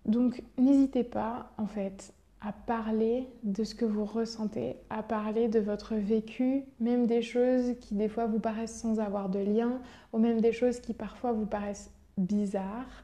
Donc 0.06 0.42
n'hésitez 0.58 1.04
pas 1.04 1.52
en 1.58 1.68
fait 1.68 2.14
à 2.40 2.54
parler 2.54 3.28
de 3.44 3.66
ce 3.66 3.76
que 3.76 3.84
vous 3.84 4.06
ressentez, 4.06 4.78
à 4.90 5.04
parler 5.04 5.50
de 5.50 5.60
votre 5.60 5.96
vécu, 5.96 6.64
même 6.80 7.06
des 7.06 7.22
choses 7.22 7.74
qui 7.82 7.96
des 7.96 8.08
fois 8.08 8.28
vous 8.28 8.40
paraissent 8.40 8.80
sans 8.80 9.02
avoir 9.02 9.28
de 9.28 9.40
lien, 9.40 9.82
ou 10.14 10.20
même 10.20 10.40
des 10.40 10.54
choses 10.54 10.80
qui 10.80 10.94
parfois 10.94 11.34
vous 11.34 11.48
paraissent 11.48 11.92
bizarres 12.18 13.04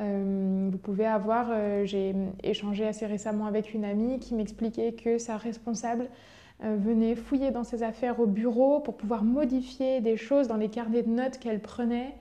euh, 0.00 0.68
vous 0.70 0.78
pouvez 0.78 1.06
avoir, 1.06 1.48
euh, 1.50 1.84
j'ai 1.84 2.14
échangé 2.42 2.86
assez 2.86 3.06
récemment 3.06 3.46
avec 3.46 3.74
une 3.74 3.84
amie 3.84 4.18
qui 4.18 4.34
m'expliquait 4.34 4.92
que 4.92 5.18
sa 5.18 5.36
responsable 5.36 6.08
euh, 6.64 6.76
venait 6.78 7.14
fouiller 7.14 7.50
dans 7.50 7.64
ses 7.64 7.82
affaires 7.82 8.18
au 8.18 8.26
bureau 8.26 8.80
pour 8.80 8.96
pouvoir 8.96 9.24
modifier 9.24 10.00
des 10.00 10.16
choses 10.16 10.48
dans 10.48 10.56
les 10.56 10.68
carnets 10.68 11.02
de 11.02 11.10
notes 11.10 11.38
qu'elle 11.38 11.60
prenait. 11.60 12.14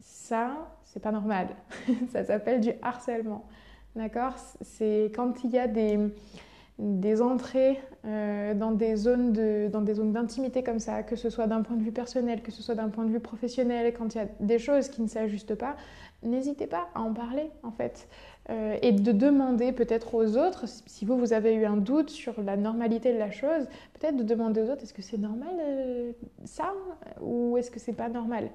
Ça, 0.00 0.70
c'est 0.84 1.00
pas 1.00 1.12
normal. 1.12 1.48
Ça 2.12 2.24
s'appelle 2.24 2.60
du 2.60 2.70
harcèlement. 2.82 3.46
D'accord? 3.96 4.34
C'est 4.60 5.10
quand 5.14 5.42
il 5.44 5.50
y 5.50 5.58
a 5.58 5.66
des, 5.66 5.98
des 6.78 7.22
entrées 7.22 7.80
dans 8.04 8.54
dans 8.54 8.72
des 8.72 8.96
zones 8.96 9.32
d'intimité 10.12 10.62
comme 10.62 10.78
ça, 10.78 11.02
que 11.02 11.16
ce 11.16 11.30
soit 11.30 11.46
d'un 11.46 11.62
point 11.62 11.76
de 11.76 11.82
vue 11.82 11.92
personnel, 11.92 12.42
que 12.42 12.50
ce 12.50 12.62
soit 12.62 12.74
d'un 12.74 12.88
point 12.88 13.04
de 13.04 13.10
vue 13.10 13.20
professionnel, 13.20 13.94
quand 13.96 14.14
il 14.14 14.18
y 14.18 14.20
a 14.20 14.26
des 14.40 14.58
choses 14.58 14.88
qui 14.88 15.00
ne 15.00 15.06
s'ajustent 15.06 15.54
pas, 15.54 15.76
n'hésitez 16.24 16.66
pas 16.66 16.88
à 16.94 17.00
en 17.00 17.12
parler 17.12 17.50
en 17.62 17.70
fait. 17.70 18.08
Euh, 18.50 18.76
et 18.82 18.92
de 18.92 19.12
demander 19.12 19.72
peut-être 19.72 20.14
aux 20.14 20.36
autres, 20.36 20.64
si 20.66 21.04
vous, 21.04 21.16
vous 21.16 21.32
avez 21.32 21.54
eu 21.54 21.64
un 21.64 21.76
doute 21.76 22.10
sur 22.10 22.42
la 22.42 22.56
normalité 22.56 23.12
de 23.12 23.18
la 23.18 23.30
chose, 23.30 23.66
peut-être 23.98 24.16
de 24.16 24.22
demander 24.22 24.60
aux 24.62 24.70
autres, 24.70 24.82
est-ce 24.82 24.92
que 24.92 25.02
c'est 25.02 25.18
normal 25.18 25.54
euh, 25.60 26.12
ça 26.44 26.74
ou 27.22 27.56
est-ce 27.56 27.70
que 27.70 27.80
c'est 27.80 27.94
pas 27.94 28.08
normal? 28.08 28.50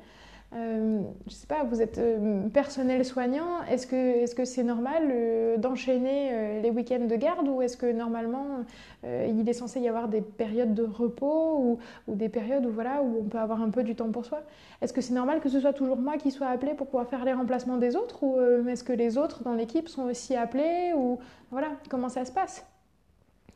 Euh, 0.56 1.02
je 1.28 1.32
sais 1.32 1.46
pas, 1.46 1.64
vous 1.64 1.80
êtes 1.80 2.00
euh, 2.00 2.50
personnel 2.50 3.06
soignant, 3.06 3.62
est-ce 3.70 3.86
que 3.86 3.96
est-ce 3.96 4.34
que 4.34 4.46
c'est 4.46 4.64
normal 4.64 5.04
euh, 5.12 5.58
d'enchaîner 5.58 6.60
les 6.62 6.72
week-ends 6.72 7.06
de 7.06 7.16
garde 7.16 7.48
ou 7.48 7.62
est-ce 7.62 7.78
que 7.78 7.92
normalement 7.92 8.66
il 9.04 9.48
est 9.48 9.54
censé 9.54 9.80
y 9.80 9.88
avoir 9.88 10.08
des 10.08 10.22
périodes 10.22 10.74
de 10.74 10.84
repos 10.84 11.58
ou, 11.60 11.80
ou, 12.08 12.16
des 12.16 12.30
périodes 12.30 12.66
où 12.66 12.72
voilà 12.72 13.02
où 13.04 13.20
on 13.22 13.24
peut 13.26 13.38
avoir 13.38 13.62
un 13.62 13.70
peu 13.70 13.84
du 13.84 13.96
temps 13.96 14.12
pour 14.12 14.26
soi? 14.26 14.42
Est-ce 14.82 14.92
que 14.92 15.02
c'est 15.02 15.14
normal 15.14 15.40
que 15.40 15.50
ce 15.50 15.60
soit 15.60 15.74
toujours 15.74 15.98
moi 15.98 16.18
qui 16.18 16.32
sois 16.32 16.48
appelé 16.48 16.74
pour 16.74 16.88
pouvoir 16.88 17.08
faire 17.08 17.24
les 17.26 17.34
remplacements 17.34 17.78
des 17.78 17.96
autres 17.96 18.24
ou 18.24 18.40
est-ce 18.68 18.84
que 18.84 18.94
les 18.94 19.18
autres 19.18 19.44
dans 19.44 19.54
l'équipe 19.54 19.88
sont 19.88 20.04
aussi 20.04 20.36
appelés 20.36 20.94
ou 20.96 21.20
voilà 21.52 21.68
comment 21.90 22.10
ça 22.10 22.26
se 22.26 22.32
passe? 22.32 22.66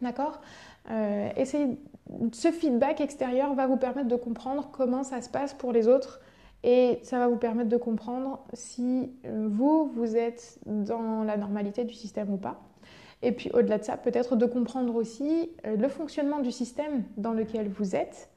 D'accord? 0.02 0.42
Essayez 1.38 1.78
ce 2.34 2.52
feedback 2.52 3.02
extérieur 3.02 3.56
va 3.56 3.66
vous 3.66 3.78
permettre 3.78 4.10
de 4.10 4.16
comprendre 4.16 4.70
comment 4.72 5.04
ça 5.04 5.22
se 5.22 5.30
passe 5.30 5.54
pour 5.54 5.72
les 5.72 5.88
autres 5.88 6.20
et 6.64 7.00
ça 7.04 7.20
va 7.20 7.28
vous 7.28 7.38
permettre 7.38 7.70
de 7.70 7.78
comprendre 7.78 8.44
si 8.54 9.12
euh, 9.26 9.48
vous, 9.50 9.92
vous 9.94 10.16
êtes 10.16 10.60
dans 10.66 11.24
la 11.24 11.38
normalité 11.38 11.84
du 11.84 11.94
système 11.94 12.32
ou 12.32 12.38
pas. 12.38 12.62
Et 13.22 13.32
puis 13.32 13.50
au-delà 13.54 13.78
de 13.78 13.84
ça, 13.84 13.98
peut-être 13.98 14.36
de 14.36 14.46
comprendre 14.46 14.96
aussi 14.96 15.52
euh, 15.66 15.76
le 15.76 15.88
fonctionnement 15.90 16.40
du 16.40 16.52
système 16.52 17.04
dans 17.18 17.34
lequel 17.34 17.70
vous 17.70 17.96
êtes 17.96 18.30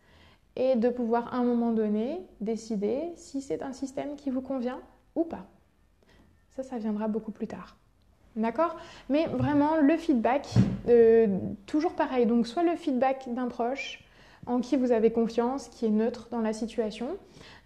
et 0.57 0.75
de 0.75 0.89
pouvoir 0.89 1.33
à 1.35 1.39
un 1.39 1.45
moment 1.45 1.73
donné 1.73 2.21
décider 2.41 3.13
si 3.17 3.41
c'est 3.41 3.63
un 3.63 3.73
système 3.73 4.17
qui 4.17 4.31
vous 4.31 4.41
convient 4.41 4.81
ou 5.15 5.25
pas. 5.25 5.47
Ça, 6.51 6.63
ça 6.63 6.79
viendra 6.79 7.09
beaucoup 7.09 7.33
plus 7.33 7.47
tard. 7.47 7.77
D'accord? 8.37 8.77
Mais 9.09 9.27
vraiment, 9.27 9.77
le 9.81 9.97
feedback, 9.97 10.47
euh, 10.89 11.39
toujours 11.67 11.95
pareil. 11.95 12.27
Donc, 12.27 12.47
soit 12.47 12.63
le 12.63 12.77
feedback 12.77 13.33
d'un 13.33 13.49
proche 13.49 14.06
en 14.47 14.61
qui 14.61 14.77
vous 14.77 14.93
avez 14.93 15.11
confiance, 15.11 15.69
qui 15.69 15.87
est 15.87 15.91
neutre 15.91 16.29
dans 16.31 16.41
la 16.41 16.53
situation, 16.53 17.17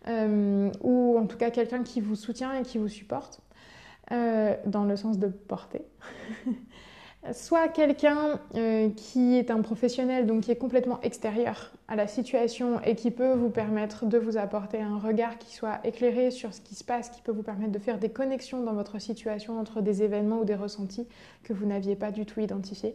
euh, 0.09 0.71
ou 0.81 1.19
en 1.19 1.27
tout 1.27 1.37
cas 1.37 1.51
quelqu'un 1.51 1.83
qui 1.83 2.01
vous 2.01 2.16
soutient 2.16 2.55
et 2.55 2.62
qui 2.62 2.79
vous 2.79 2.88
supporte, 2.88 3.40
euh, 4.12 4.57
dans 4.66 4.85
le 4.85 4.97
sens 4.97 5.19
de 5.19 5.29
porter. 5.29 5.83
soit 7.33 7.69
quelqu'un 7.69 8.40
euh, 8.55 8.88
qui 8.97 9.37
est 9.37 9.51
un 9.51 9.61
professionnel, 9.61 10.27
donc 10.27 10.43
qui 10.43 10.51
est 10.51 10.57
complètement 10.57 11.01
extérieur 11.03 11.71
à 11.88 11.97
la 11.97 12.07
situation 12.07 12.81
et 12.83 12.95
qui 12.95 13.11
peut 13.11 13.35
vous 13.35 13.51
permettre 13.51 14.07
de 14.07 14.16
vous 14.16 14.38
apporter 14.38 14.81
un 14.81 14.99
regard 14.99 15.38
qui 15.38 15.55
soit 15.55 15.81
éclairé 15.85 16.31
sur 16.31 16.55
ce 16.55 16.61
qui 16.61 16.75
se 16.75 16.85
passe, 16.85 17.11
qui 17.11 17.21
peut 17.21 17.33
vous 17.33 17.43
permettre 17.43 17.73
de 17.73 17.79
faire 17.79 17.99
des 17.99 18.11
connexions 18.11 18.62
dans 18.62 18.73
votre 18.73 18.99
situation 18.99 19.59
entre 19.59 19.83
des 19.83 20.03
événements 20.03 20.38
ou 20.38 20.45
des 20.45 20.55
ressentis 20.55 21.07
que 21.43 21.53
vous 21.53 21.66
n'aviez 21.66 21.97
pas 21.97 22.11
du 22.11 22.25
tout 22.25 22.40
identifiés. 22.40 22.95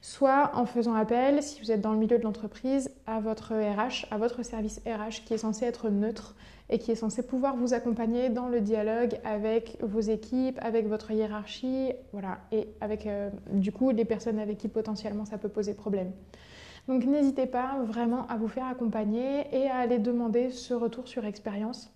Soit 0.00 0.52
en 0.54 0.64
faisant 0.64 0.94
appel, 0.94 1.42
si 1.42 1.60
vous 1.60 1.72
êtes 1.72 1.80
dans 1.80 1.92
le 1.92 1.98
milieu 1.98 2.18
de 2.18 2.22
l'entreprise, 2.22 2.90
à 3.06 3.18
votre 3.18 3.54
RH, 3.54 4.06
à 4.10 4.18
votre 4.18 4.44
service 4.44 4.80
RH 4.86 5.24
qui 5.24 5.34
est 5.34 5.38
censé 5.38 5.64
être 5.64 5.90
neutre 5.90 6.36
et 6.70 6.78
qui 6.78 6.92
est 6.92 6.96
censé 6.96 7.26
pouvoir 7.26 7.56
vous 7.56 7.74
accompagner 7.74 8.28
dans 8.28 8.48
le 8.48 8.60
dialogue 8.60 9.18
avec 9.24 9.76
vos 9.80 10.00
équipes, 10.00 10.58
avec 10.62 10.86
votre 10.86 11.10
hiérarchie, 11.10 11.92
voilà, 12.12 12.38
et 12.52 12.68
avec 12.80 13.06
euh, 13.06 13.30
du 13.50 13.72
coup 13.72 13.90
les 13.90 14.04
personnes 14.04 14.38
avec 14.38 14.58
qui 14.58 14.68
potentiellement 14.68 15.24
ça 15.24 15.38
peut 15.38 15.48
poser 15.48 15.74
problème. 15.74 16.12
Donc 16.86 17.04
n'hésitez 17.04 17.46
pas 17.46 17.78
vraiment 17.82 18.26
à 18.28 18.36
vous 18.36 18.48
faire 18.48 18.66
accompagner 18.66 19.46
et 19.52 19.68
à 19.68 19.78
aller 19.78 19.98
demander 19.98 20.50
ce 20.50 20.74
retour 20.74 21.08
sur 21.08 21.24
expérience 21.24 21.92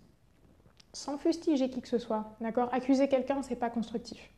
sans 0.92 1.16
fustiger 1.18 1.70
qui 1.70 1.80
que 1.80 1.88
ce 1.88 1.98
soit, 1.98 2.36
d'accord? 2.40 2.68
Accuser 2.72 3.08
quelqu'un, 3.08 3.42
c'est 3.42 3.56
pas 3.56 3.70
constructif. 3.70 4.30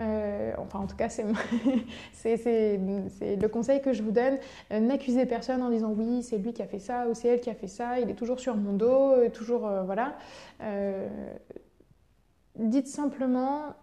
Euh, 0.00 0.52
enfin, 0.58 0.80
en 0.80 0.86
tout 0.86 0.96
cas, 0.96 1.08
c'est 2.12 2.78
le 2.78 3.46
conseil 3.46 3.80
que 3.80 3.92
je 3.92 4.02
vous 4.02 4.12
donne. 4.12 4.38
Euh, 4.72 4.80
n'accusez 4.80 5.26
personne 5.26 5.62
en 5.62 5.70
disant 5.70 5.92
oui, 5.96 6.22
c'est 6.22 6.38
lui 6.38 6.52
qui 6.52 6.62
a 6.62 6.66
fait 6.66 6.78
ça 6.78 7.08
ou 7.08 7.14
c'est 7.14 7.28
elle 7.28 7.40
qui 7.40 7.50
a 7.50 7.54
fait 7.54 7.68
ça, 7.68 7.98
il 8.00 8.08
est 8.10 8.14
toujours 8.14 8.40
sur 8.40 8.56
mon 8.56 8.72
dos, 8.72 9.12
euh, 9.12 9.28
toujours. 9.28 9.68
voilà. 9.84 10.16
dites 12.56 12.88
simplement 12.88 13.74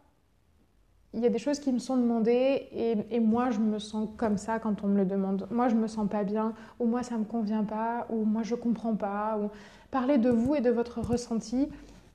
il 1.15 1.21
y 1.21 1.25
a 1.25 1.29
des 1.29 1.39
choses 1.39 1.59
qui 1.59 1.71
me 1.71 1.79
sont 1.79 1.95
demandées 1.95 2.67
et, 3.09 3.19
moi 3.21 3.49
je 3.49 3.59
me 3.59 3.79
sens 3.79 4.09
comme 4.17 4.37
ça 4.37 4.59
quand 4.59 4.83
on 4.83 4.87
me 4.87 4.97
le 4.97 5.05
demande. 5.05 5.47
Moi 5.49 5.69
je 5.69 5.75
me 5.75 5.87
sens 5.87 6.09
pas 6.09 6.25
bien, 6.25 6.53
ou 6.79 6.85
moi 6.85 7.03
ça 7.03 7.17
me 7.17 7.23
convient 7.23 7.63
pas, 7.63 8.05
ou 8.09 8.25
moi 8.25 8.43
je 8.43 8.53
comprends 8.53 8.95
pas. 8.95 9.39
Ou... 9.41 9.49
Parlez 9.91 10.17
de 10.17 10.29
vous 10.29 10.55
et 10.55 10.61
de 10.61 10.69
votre 10.69 10.99
ressenti. 10.99 11.69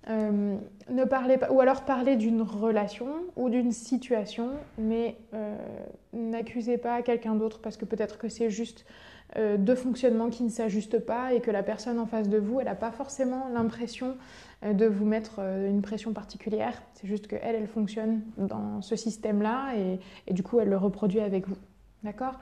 Euh, 0.09 0.57
ne 0.89 1.05
parlez 1.05 1.37
pas, 1.37 1.51
ou 1.51 1.61
alors 1.61 1.85
parlez 1.85 2.17
d'une 2.17 2.41
relation 2.43 3.09
ou 3.37 3.51
d'une 3.51 3.73
situation, 3.73 4.51
mais 4.79 5.17
euh, 5.35 5.57
n'accusez 6.13 6.79
pas 6.79 7.03
quelqu'un 7.03 7.35
d'autre 7.35 7.61
parce 7.61 7.77
que 7.77 7.85
peut-être 7.85 8.17
que 8.17 8.29
c'est 8.29 8.49
juste 8.49 8.87
euh, 9.37 9.59
deux 9.59 9.75
fonctionnements 9.75 10.31
qui 10.31 10.43
ne 10.43 10.49
s'ajustent 10.49 10.99
pas 11.01 11.35
et 11.35 11.41
que 11.41 11.51
la 11.51 11.63
personne 11.63 11.99
en 11.99 12.07
face 12.07 12.29
de 12.31 12.39
vous, 12.39 12.61
elle 12.61 12.67
n'a 12.67 12.75
pas 12.75 12.93
forcément 12.93 13.49
l'impression 13.53 14.17
de 14.63 14.85
vous 14.85 15.07
mettre 15.07 15.41
une 15.41 15.81
pression 15.81 16.13
particulière. 16.13 16.83
C'est 16.95 17.07
juste 17.07 17.27
qu'elle, 17.27 17.55
elle 17.57 17.67
fonctionne 17.67 18.21
dans 18.37 18.83
ce 18.83 18.95
système-là 18.95 19.73
et 20.27 20.35
du 20.35 20.43
coup, 20.43 20.61
elle 20.61 20.69
le 20.69 20.77
reproduit 20.77 21.21
avec 21.21 21.49
vous. 21.49 21.57
D'accord? 22.03 22.35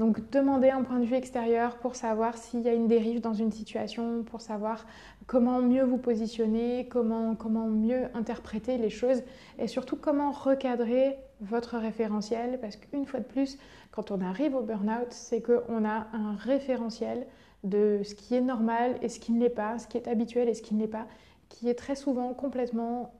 Donc 0.00 0.30
demandez 0.30 0.70
un 0.70 0.82
point 0.82 0.98
de 0.98 1.04
vue 1.04 1.14
extérieur 1.14 1.76
pour 1.76 1.94
savoir 1.94 2.38
s'il 2.38 2.62
y 2.62 2.70
a 2.70 2.72
une 2.72 2.88
dérive 2.88 3.20
dans 3.20 3.34
une 3.34 3.52
situation, 3.52 4.22
pour 4.22 4.40
savoir 4.40 4.86
comment 5.26 5.60
mieux 5.60 5.84
vous 5.84 5.98
positionner, 5.98 6.88
comment, 6.88 7.36
mieux 7.68 8.04
interpréter 8.14 8.78
les 8.78 8.88
choses 8.88 9.22
et 9.58 9.66
surtout 9.66 9.96
comment 9.96 10.30
recadrer 10.30 11.18
votre 11.42 11.76
référentiel 11.76 12.58
parce 12.62 12.76
qu'une 12.76 13.04
fois 13.04 13.20
de 13.20 13.26
plus, 13.26 13.58
quand 13.90 14.10
on 14.10 14.22
arrive 14.22 14.54
au 14.54 14.62
burn-out, 14.62 15.08
c'est 15.10 15.42
qu'on 15.42 15.84
a 15.84 16.06
un 16.14 16.34
référentiel 16.34 17.26
de 17.62 18.00
ce 18.02 18.14
qui 18.14 18.34
est 18.34 18.40
normal 18.40 18.96
et 19.02 19.10
ce 19.10 19.20
qui 19.20 19.32
ne 19.32 19.40
l'est 19.40 19.50
pas, 19.50 19.78
ce 19.78 19.86
qui 19.86 19.98
est 19.98 20.08
habituel 20.08 20.48
et 20.48 20.54
ce 20.54 20.62
qui 20.62 20.74
ne 20.74 20.80
l'est 20.80 20.88
pas, 20.88 21.06
qui 21.50 21.68
est 21.68 21.74
très 21.74 21.94
souvent 21.94 22.32
complètement 22.32 23.12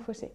faussé. 0.00 0.32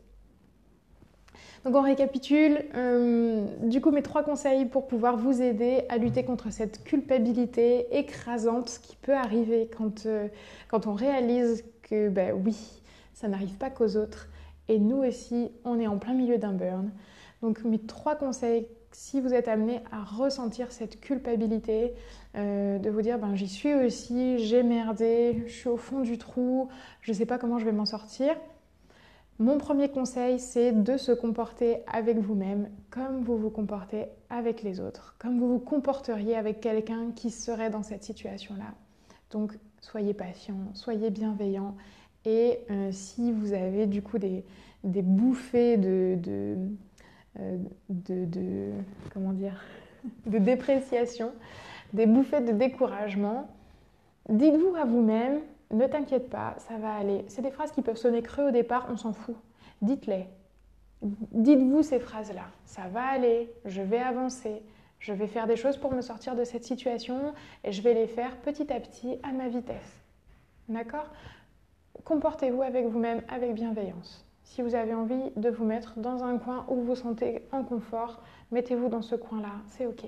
Donc 1.65 1.75
on 1.75 1.81
récapitule. 1.81 2.65
Euh, 2.75 3.45
du 3.63 3.79
coup, 3.79 3.91
mes 3.91 4.01
trois 4.01 4.23
conseils 4.23 4.65
pour 4.65 4.87
pouvoir 4.87 5.15
vous 5.15 5.41
aider 5.41 5.83
à 5.87 5.97
lutter 5.97 6.25
contre 6.25 6.51
cette 6.51 6.83
culpabilité 6.83 7.97
écrasante 7.97 8.79
qui 8.81 8.97
peut 8.97 9.13
arriver 9.15 9.69
quand, 9.75 10.05
euh, 10.05 10.27
quand 10.67 10.87
on 10.87 10.93
réalise 10.93 11.63
que, 11.81 12.09
ben 12.09 12.33
oui, 12.33 12.57
ça 13.13 13.29
n'arrive 13.29 13.57
pas 13.57 13.69
qu'aux 13.69 13.95
autres. 13.95 14.27
Et 14.67 14.77
nous 14.77 14.97
aussi, 14.97 15.51
on 15.63 15.79
est 15.79 15.87
en 15.87 15.97
plein 15.97 16.13
milieu 16.13 16.37
d'un 16.37 16.51
burn. 16.51 16.91
Donc 17.41 17.63
mes 17.63 17.79
trois 17.79 18.15
conseils, 18.15 18.67
si 18.91 19.21
vous 19.21 19.33
êtes 19.33 19.47
amené 19.47 19.79
à 19.91 20.03
ressentir 20.03 20.71
cette 20.71 20.99
culpabilité, 20.99 21.93
euh, 22.35 22.77
de 22.77 22.89
vous 22.89 23.01
dire, 23.01 23.19
ben 23.19 23.35
j'y 23.35 23.47
suis 23.47 23.73
aussi, 23.73 24.37
j'ai 24.39 24.63
merdé, 24.63 25.43
je 25.47 25.53
suis 25.53 25.69
au 25.69 25.77
fond 25.77 26.01
du 26.01 26.17
trou, 26.17 26.67
je 27.01 27.11
ne 27.11 27.17
sais 27.17 27.25
pas 27.25 27.37
comment 27.37 27.57
je 27.57 27.65
vais 27.65 27.71
m'en 27.71 27.85
sortir 27.85 28.35
mon 29.39 29.57
premier 29.57 29.89
conseil, 29.89 30.39
c'est 30.39 30.71
de 30.71 30.95
se 30.95 31.11
comporter 31.11 31.77
avec 31.91 32.17
vous-même 32.17 32.69
comme 32.91 33.23
vous 33.23 33.37
vous 33.37 33.49
comportez 33.49 34.05
avec 34.29 34.61
les 34.61 34.79
autres, 34.79 35.15
comme 35.17 35.39
vous 35.39 35.47
vous 35.47 35.59
comporteriez 35.59 36.35
avec 36.35 36.61
quelqu'un 36.61 37.11
qui 37.15 37.31
serait 37.31 37.71
dans 37.71 37.81
cette 37.81 38.03
situation-là. 38.03 38.75
Donc, 39.31 39.57
soyez 39.81 40.13
patient, 40.13 40.55
soyez 40.73 41.09
bienveillant. 41.09 41.75
Et 42.25 42.59
euh, 42.69 42.89
si 42.91 43.31
vous 43.31 43.53
avez 43.53 43.87
du 43.87 44.03
coup 44.03 44.19
des, 44.19 44.45
bouffées 44.83 45.79
euh, 45.83 46.55
de 47.89 48.77
dépréciation, 50.25 51.31
des 51.91 52.05
bouffées 52.05 52.41
de 52.41 52.51
découragement, 52.51 53.49
dites-vous 54.29 54.75
à 54.75 54.85
vous-même, 54.85 55.39
ne 55.73 55.87
t'inquiète 55.87 56.29
pas, 56.29 56.55
ça 56.57 56.77
va 56.77 56.93
aller. 56.93 57.25
C'est 57.27 57.41
des 57.41 57.51
phrases 57.51 57.71
qui 57.71 57.81
peuvent 57.81 57.97
sonner 57.97 58.21
creux 58.21 58.49
au 58.49 58.51
départ, 58.51 58.87
on 58.89 58.97
s'en 58.97 59.13
fout. 59.13 59.35
Dites-les. 59.81 60.27
Dites-vous 61.01 61.83
ces 61.83 61.99
phrases-là. 61.99 62.45
Ça 62.65 62.87
va 62.87 63.03
aller, 63.03 63.53
je 63.65 63.81
vais 63.81 63.99
avancer, 63.99 64.63
je 64.99 65.11
vais 65.11 65.27
faire 65.27 65.47
des 65.47 65.57
choses 65.57 65.77
pour 65.77 65.93
me 65.93 66.01
sortir 66.01 66.35
de 66.35 66.45
cette 66.45 66.63
situation 66.63 67.33
et 67.63 67.71
je 67.73 67.81
vais 67.81 67.93
les 67.93 68.07
faire 68.07 68.37
petit 68.37 68.71
à 68.71 68.79
petit 68.79 69.17
à 69.21 69.33
ma 69.33 69.49
vitesse. 69.49 70.01
D'accord? 70.69 71.07
Comportez-vous 72.05 72.61
avec 72.61 72.85
vous-même 72.87 73.21
avec 73.27 73.53
bienveillance. 73.53 74.25
Si 74.43 74.61
vous 74.61 74.75
avez 74.75 74.93
envie 74.93 75.31
de 75.35 75.49
vous 75.49 75.65
mettre 75.65 75.99
dans 75.99 76.23
un 76.23 76.37
coin 76.37 76.65
où 76.69 76.75
vous 76.75 76.85
vous 76.85 76.95
sentez 76.95 77.45
en 77.51 77.63
confort, 77.63 78.21
mettez-vous 78.51 78.87
dans 78.87 79.01
ce 79.01 79.15
coin-là, 79.15 79.53
c'est 79.67 79.85
OK. 79.85 80.05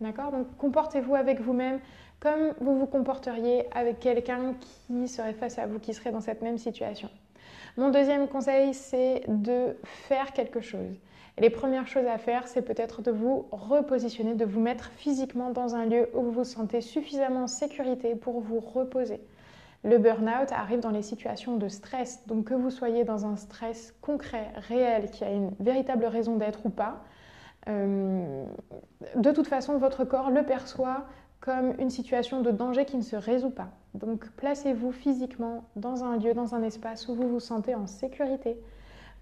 D'accord? 0.00 0.30
Donc 0.30 0.56
comportez-vous 0.58 1.14
avec 1.14 1.40
vous-même 1.40 1.80
comme 2.20 2.52
vous 2.60 2.78
vous 2.78 2.86
comporteriez 2.86 3.66
avec 3.72 4.00
quelqu'un 4.00 4.54
qui 4.60 5.08
serait 5.08 5.34
face 5.34 5.58
à 5.58 5.66
vous, 5.66 5.78
qui 5.78 5.94
serait 5.94 6.10
dans 6.10 6.20
cette 6.20 6.42
même 6.42 6.58
situation. 6.58 7.08
Mon 7.76 7.90
deuxième 7.90 8.28
conseil, 8.28 8.74
c'est 8.74 9.22
de 9.28 9.76
faire 9.84 10.32
quelque 10.32 10.60
chose. 10.60 10.98
Les 11.38 11.50
premières 11.50 11.86
choses 11.86 12.06
à 12.06 12.18
faire, 12.18 12.48
c'est 12.48 12.62
peut-être 12.62 13.02
de 13.02 13.12
vous 13.12 13.46
repositionner, 13.52 14.34
de 14.34 14.44
vous 14.44 14.60
mettre 14.60 14.90
physiquement 14.96 15.50
dans 15.50 15.76
un 15.76 15.86
lieu 15.86 16.08
où 16.12 16.22
vous 16.22 16.32
vous 16.32 16.44
sentez 16.44 16.80
suffisamment 16.80 17.44
en 17.44 17.46
sécurité 17.46 18.16
pour 18.16 18.40
vous 18.40 18.58
reposer. 18.58 19.20
Le 19.84 19.98
burn-out 19.98 20.50
arrive 20.50 20.80
dans 20.80 20.90
les 20.90 21.02
situations 21.02 21.56
de 21.56 21.68
stress, 21.68 22.26
donc 22.26 22.46
que 22.46 22.54
vous 22.54 22.70
soyez 22.70 23.04
dans 23.04 23.26
un 23.26 23.36
stress 23.36 23.94
concret, 24.00 24.48
réel, 24.56 25.08
qui 25.12 25.22
a 25.22 25.30
une 25.30 25.52
véritable 25.60 26.06
raison 26.06 26.34
d'être 26.34 26.66
ou 26.66 26.70
pas, 26.70 27.04
euh, 27.68 28.44
de 29.14 29.30
toute 29.30 29.46
façon, 29.46 29.78
votre 29.78 30.04
corps 30.04 30.30
le 30.30 30.42
perçoit 30.42 31.06
comme 31.40 31.74
une 31.78 31.90
situation 31.90 32.42
de 32.42 32.50
danger 32.50 32.84
qui 32.84 32.96
ne 32.96 33.02
se 33.02 33.16
résout 33.16 33.50
pas. 33.50 33.68
Donc 33.94 34.28
placez-vous 34.36 34.92
physiquement 34.92 35.64
dans 35.76 36.04
un 36.04 36.16
lieu, 36.16 36.34
dans 36.34 36.54
un 36.54 36.62
espace 36.62 37.08
où 37.08 37.14
vous 37.14 37.28
vous 37.28 37.40
sentez 37.40 37.74
en 37.74 37.86
sécurité 37.86 38.56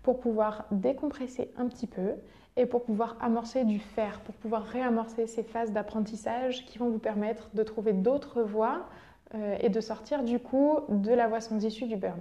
pour 0.03 0.21
pouvoir 0.21 0.67
décompresser 0.71 1.51
un 1.57 1.67
petit 1.67 1.87
peu 1.87 2.15
et 2.57 2.65
pour 2.65 2.85
pouvoir 2.85 3.17
amorcer 3.21 3.65
du 3.65 3.79
faire, 3.79 4.21
pour 4.21 4.35
pouvoir 4.37 4.65
réamorcer 4.65 5.27
ces 5.27 5.43
phases 5.43 5.73
d'apprentissage 5.73 6.65
qui 6.65 6.79
vont 6.79 6.89
vous 6.89 6.99
permettre 6.99 7.51
de 7.55 7.63
trouver 7.63 7.93
d'autres 7.93 8.43
voies 8.43 8.87
euh, 9.35 9.57
et 9.61 9.69
de 9.69 9.81
sortir 9.81 10.23
du 10.23 10.39
coup 10.39 10.79
de 10.89 11.13
la 11.13 11.29
voie 11.29 11.41
sans 11.41 11.65
issue 11.65 11.87
du 11.87 11.97
burn. 11.97 12.19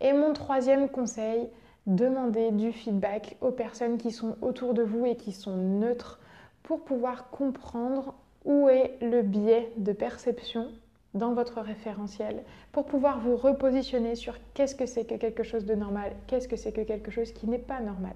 Et 0.00 0.12
mon 0.12 0.32
troisième 0.32 0.88
conseil, 0.88 1.48
demandez 1.86 2.50
du 2.50 2.72
feedback 2.72 3.36
aux 3.40 3.50
personnes 3.50 3.96
qui 3.96 4.10
sont 4.10 4.36
autour 4.42 4.74
de 4.74 4.82
vous 4.82 5.06
et 5.06 5.16
qui 5.16 5.32
sont 5.32 5.56
neutres 5.56 6.20
pour 6.62 6.84
pouvoir 6.84 7.30
comprendre 7.30 8.14
où 8.46 8.68
est 8.68 8.96
le 9.02 9.20
biais 9.22 9.70
de 9.76 9.92
perception 9.92 10.68
dans 11.14 11.34
votre 11.34 11.60
référentiel, 11.60 12.42
pour 12.72 12.86
pouvoir 12.86 13.20
vous 13.20 13.36
repositionner 13.36 14.14
sur 14.14 14.34
qu'est-ce 14.54 14.74
que 14.74 14.86
c'est 14.86 15.04
que 15.04 15.14
quelque 15.14 15.42
chose 15.42 15.64
de 15.64 15.74
normal, 15.74 16.12
qu'est-ce 16.26 16.46
que 16.46 16.56
c'est 16.56 16.72
que 16.72 16.82
quelque 16.82 17.10
chose 17.10 17.32
qui 17.32 17.48
n'est 17.48 17.58
pas 17.58 17.80
normal. 17.80 18.14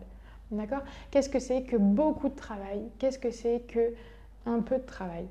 D'accord? 0.50 0.82
Qu'est-ce 1.10 1.28
que 1.28 1.38
c'est 1.38 1.62
que 1.62 1.76
beaucoup 1.76 2.28
de 2.28 2.34
travail? 2.34 2.82
Qu'est-ce 2.98 3.18
que 3.18 3.30
c'est 3.30 3.60
que 3.68 3.94
un 4.46 4.60
peu 4.60 4.76
de 4.76 4.84
travail? 4.84 5.26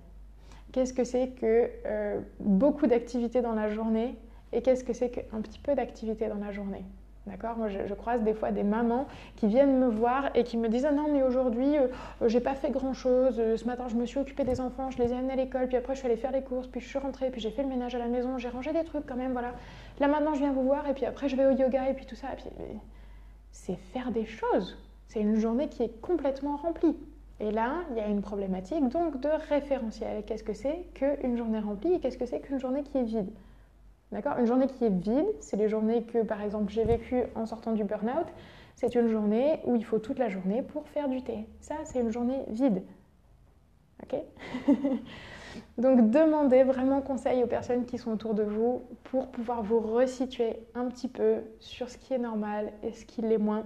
Qu'est-ce 0.71 0.93
que 0.93 1.03
c'est 1.03 1.29
que 1.29 1.69
euh, 1.85 2.19
beaucoup 2.39 2.87
d'activités 2.87 3.41
dans 3.41 3.53
la 3.53 3.69
journée? 3.69 4.15
Et 4.51 4.61
qu'est-ce 4.61 4.83
que 4.83 4.93
c'est 4.93 5.09
qu'un 5.09 5.41
petit 5.41 5.59
peu 5.59 5.75
d'activité 5.75 6.27
dans 6.27 6.35
la 6.35 6.51
journée? 6.51 6.83
D'accord? 7.29 7.57
Moi, 7.57 7.67
je, 7.67 7.93
croise 7.93 8.23
des 8.23 8.33
fois 8.33 8.51
des 8.51 8.63
mamans 8.63 9.05
qui 9.35 9.45
viennent 9.47 9.77
me 9.77 9.87
voir 9.87 10.31
et 10.33 10.43
qui 10.43 10.57
me 10.57 10.67
disent 10.67 10.85
Ah 10.85 10.91
non, 10.91 11.13
mais 11.13 11.21
aujourd'hui, 11.21 11.77
euh, 11.77 11.87
j'ai 12.27 12.39
pas 12.39 12.55
fait 12.55 12.71
grand 12.71 12.93
chose. 12.93 13.39
Euh, 13.39 13.55
ce 13.55 13.65
matin, 13.65 13.87
je 13.87 13.95
me 13.95 14.05
suis 14.05 14.17
occupée 14.17 14.43
des 14.43 14.59
enfants, 14.59 14.89
je 14.89 14.97
les 14.97 15.13
ai 15.13 15.15
amenés 15.15 15.33
à 15.33 15.35
l'école, 15.35 15.67
puis 15.67 15.77
après, 15.77 15.93
je 15.93 15.99
suis 15.99 16.07
allée 16.07 16.17
faire 16.17 16.31
les 16.31 16.41
courses, 16.41 16.67
puis 16.67 16.81
je 16.81 16.87
suis 16.87 16.97
rentrée, 16.97 17.29
puis 17.29 17.39
j'ai 17.39 17.51
fait 17.51 17.61
le 17.61 17.69
ménage 17.69 17.93
à 17.93 17.99
la 17.99 18.07
maison, 18.07 18.39
j'ai 18.39 18.49
rangé 18.49 18.73
des 18.73 18.83
trucs 18.83 19.05
quand 19.05 19.15
même, 19.15 19.33
voilà. 19.33 19.53
Là, 19.99 20.07
maintenant, 20.07 20.33
je 20.33 20.39
viens 20.39 20.51
vous 20.51 20.63
voir, 20.63 20.89
et 20.89 20.93
puis 20.93 21.05
après, 21.05 21.29
je 21.29 21.35
vais 21.35 21.45
au 21.45 21.51
yoga, 21.51 21.89
et 21.89 21.93
puis 21.93 22.07
tout 22.07 22.15
ça. 22.15 22.29
Puis, 22.35 22.45
c'est 23.51 23.75
faire 23.93 24.11
des 24.11 24.25
choses. 24.25 24.77
C'est 25.07 25.21
une 25.21 25.35
journée 25.35 25.69
qui 25.69 25.83
est 25.83 26.01
complètement 26.01 26.55
remplie. 26.55 26.95
Et 27.39 27.51
là, 27.51 27.83
il 27.91 27.97
y 27.97 27.99
a 27.99 28.07
une 28.07 28.21
problématique 28.21 28.89
donc 28.89 29.21
de 29.21 29.29
référentiel. 29.49 30.23
Qu'est-ce 30.25 30.43
que 30.43 30.53
c'est 30.53 30.87
qu'une 30.93 31.37
journée 31.37 31.59
remplie 31.59 31.93
et 31.93 31.99
qu'est-ce 31.99 32.17
que 32.17 32.25
c'est 32.25 32.39
qu'une 32.39 32.59
journée 32.59 32.83
qui 32.83 32.97
est 32.97 33.03
vide? 33.03 33.29
D'accord? 34.11 34.37
Une 34.39 34.47
journée 34.47 34.67
qui 34.67 34.85
est 34.85 34.89
vide, 34.89 35.27
c'est 35.39 35.57
les 35.57 35.69
journées 35.69 36.03
que, 36.03 36.23
par 36.23 36.41
exemple, 36.41 36.71
j'ai 36.71 36.83
vécues 36.83 37.23
en 37.35 37.45
sortant 37.45 37.73
du 37.73 37.83
burn-out. 37.83 38.25
C'est 38.75 38.95
une 38.95 39.07
journée 39.07 39.59
où 39.65 39.75
il 39.75 39.85
faut 39.85 39.99
toute 39.99 40.19
la 40.19 40.29
journée 40.29 40.63
pour 40.63 40.87
faire 40.87 41.09
du 41.09 41.21
thé. 41.21 41.45
Ça, 41.59 41.75
c'est 41.83 41.99
une 41.99 42.11
journée 42.11 42.43
vide. 42.47 42.81
Ok? 44.03 44.19
Donc, 45.77 46.09
demandez 46.09 46.63
vraiment 46.63 47.01
conseil 47.01 47.43
aux 47.43 47.47
personnes 47.47 47.85
qui 47.85 47.97
sont 47.97 48.11
autour 48.11 48.33
de 48.33 48.43
vous 48.43 48.83
pour 49.05 49.27
pouvoir 49.27 49.61
vous 49.61 49.79
resituer 49.79 50.59
un 50.73 50.85
petit 50.85 51.07
peu 51.07 51.41
sur 51.59 51.89
ce 51.89 51.97
qui 51.97 52.13
est 52.13 52.19
normal 52.19 52.71
et 52.81 52.93
ce 52.93 53.05
qui 53.05 53.21
l'est 53.21 53.37
moins, 53.37 53.63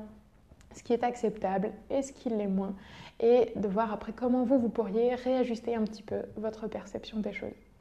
ce 0.73 0.83
qui 0.83 0.93
est 0.93 1.03
acceptable 1.03 1.71
et 1.89 2.01
ce 2.01 2.11
qui 2.11 2.29
l'est 2.29 2.47
moins, 2.47 2.73
et 3.19 3.51
de 3.55 3.67
voir 3.67 3.93
après 3.93 4.11
comment 4.13 4.43
vous, 4.43 4.59
vous 4.59 4.69
pourriez 4.69 5.15
réajuster 5.15 5.75
un 5.75 5.83
petit 5.83 6.03
peu 6.03 6.23
votre 6.35 6.67
perception 6.67 7.19
des 7.19 7.33
choses. 7.33 7.72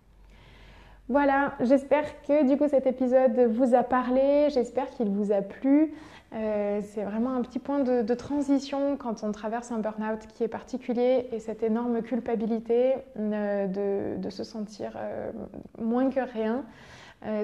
Voilà, 1.09 1.55
j'espère 1.61 2.23
que 2.23 2.49
du 2.49 2.57
coup 2.57 2.69
cet 2.69 2.87
épisode 2.87 3.38
vous 3.51 3.75
a 3.75 3.83
parlé, 3.83 4.49
j'espère 4.51 4.88
qu'il 4.91 5.11
vous 5.11 5.33
a 5.33 5.43
plu. 5.43 5.93
Euh, 6.35 6.81
c'est 6.83 7.03
vraiment 7.03 7.35
un 7.35 7.43
petit 7.43 7.59
point 7.59 7.81
de, 7.81 8.15
transition 8.15 8.97
quand 8.97 9.23
on 9.23 9.33
traverse 9.33 9.71
un 9.73 9.81
burn-out 9.81 10.21
qui 10.29 10.45
est 10.45 10.49
particulier 10.49 11.29
et 11.33 11.41
cette 11.41 11.62
énorme 11.62 12.03
culpabilité 12.03 12.95
euh, 13.19 14.17
de, 14.17 14.31
se 14.31 14.45
sentir 14.45 14.93
euh, 14.97 15.33
moins 15.79 16.09
que 16.09 16.21
rien. 16.21 16.65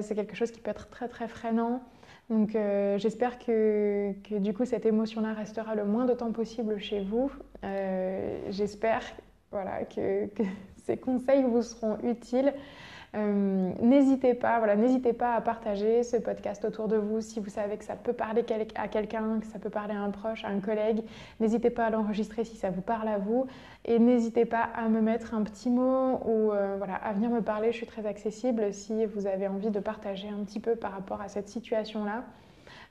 c'est 0.01 0.15
quelque 0.15 0.35
chose 0.35 0.51
qui 0.51 0.61
peut 0.61 0.71
être 0.71 0.89
très 0.89 1.07
très 1.07 1.27
freinant. 1.27 1.81
Donc 2.29 2.57
j'espère 2.97 3.39
que, 3.39 4.13
du 4.39 4.53
coup 4.53 4.65
cette 4.65 4.85
émotion-là 4.85 5.33
restera 5.33 5.75
le 5.75 5.83
moins 5.83 6.05
de 6.05 6.13
temps 6.13 6.31
possible 6.31 6.79
chez 6.79 7.01
vous. 7.01 7.29
j'espère 8.49 9.03
voilà, 9.51 9.83
que 9.83 10.29
ces 10.85 10.97
conseils 10.97 11.43
vous 11.43 11.61
seront 11.61 11.97
utiles. 12.03 12.53
Euh, 13.15 13.71
n'hésitez 13.81 14.35
pas, 14.35 14.59
voilà, 14.59 14.75
n'hésitez 14.75 15.13
pas 15.13 15.33
à 15.33 15.41
partager 15.41 16.03
ce 16.03 16.17
podcast 16.17 16.63
autour 16.63 16.87
de 16.87 16.95
vous 16.95 17.21
si 17.21 17.39
vous 17.39 17.49
savez 17.49 17.77
que 17.77 17.83
ça 17.83 17.95
peut 17.95 18.13
parler 18.13 18.45
à 18.75 18.87
quelqu'un, 18.87 19.39
que 19.39 19.47
ça 19.47 19.57
peut 19.57 19.71
parler 19.71 19.95
à 19.95 20.01
un 20.01 20.11
proche, 20.11 20.45
à 20.45 20.49
un 20.49 20.59
collègue. 20.59 21.01
N'hésitez 21.39 21.71
pas 21.71 21.87
à 21.87 21.89
l'enregistrer 21.89 22.43
si 22.43 22.55
ça 22.55 22.69
vous 22.69 22.81
parle 22.81 23.07
à 23.07 23.17
vous 23.17 23.47
et 23.85 23.97
n'hésitez 23.97 24.45
pas 24.45 24.61
à 24.61 24.87
me 24.89 25.01
mettre 25.01 25.33
un 25.33 25.41
petit 25.41 25.71
mot 25.71 26.19
ou 26.25 26.51
euh, 26.51 26.75
voilà, 26.77 26.95
à 26.95 27.13
venir 27.13 27.31
me 27.31 27.41
parler. 27.41 27.71
Je 27.71 27.77
suis 27.77 27.87
très 27.87 28.05
accessible 28.05 28.73
si 28.73 29.05
vous 29.07 29.25
avez 29.25 29.47
envie 29.47 29.71
de 29.71 29.79
partager 29.79 30.29
un 30.29 30.43
petit 30.43 30.59
peu 30.59 30.75
par 30.75 30.91
rapport 30.91 31.21
à 31.21 31.29
cette 31.29 31.49
situation-là 31.49 32.23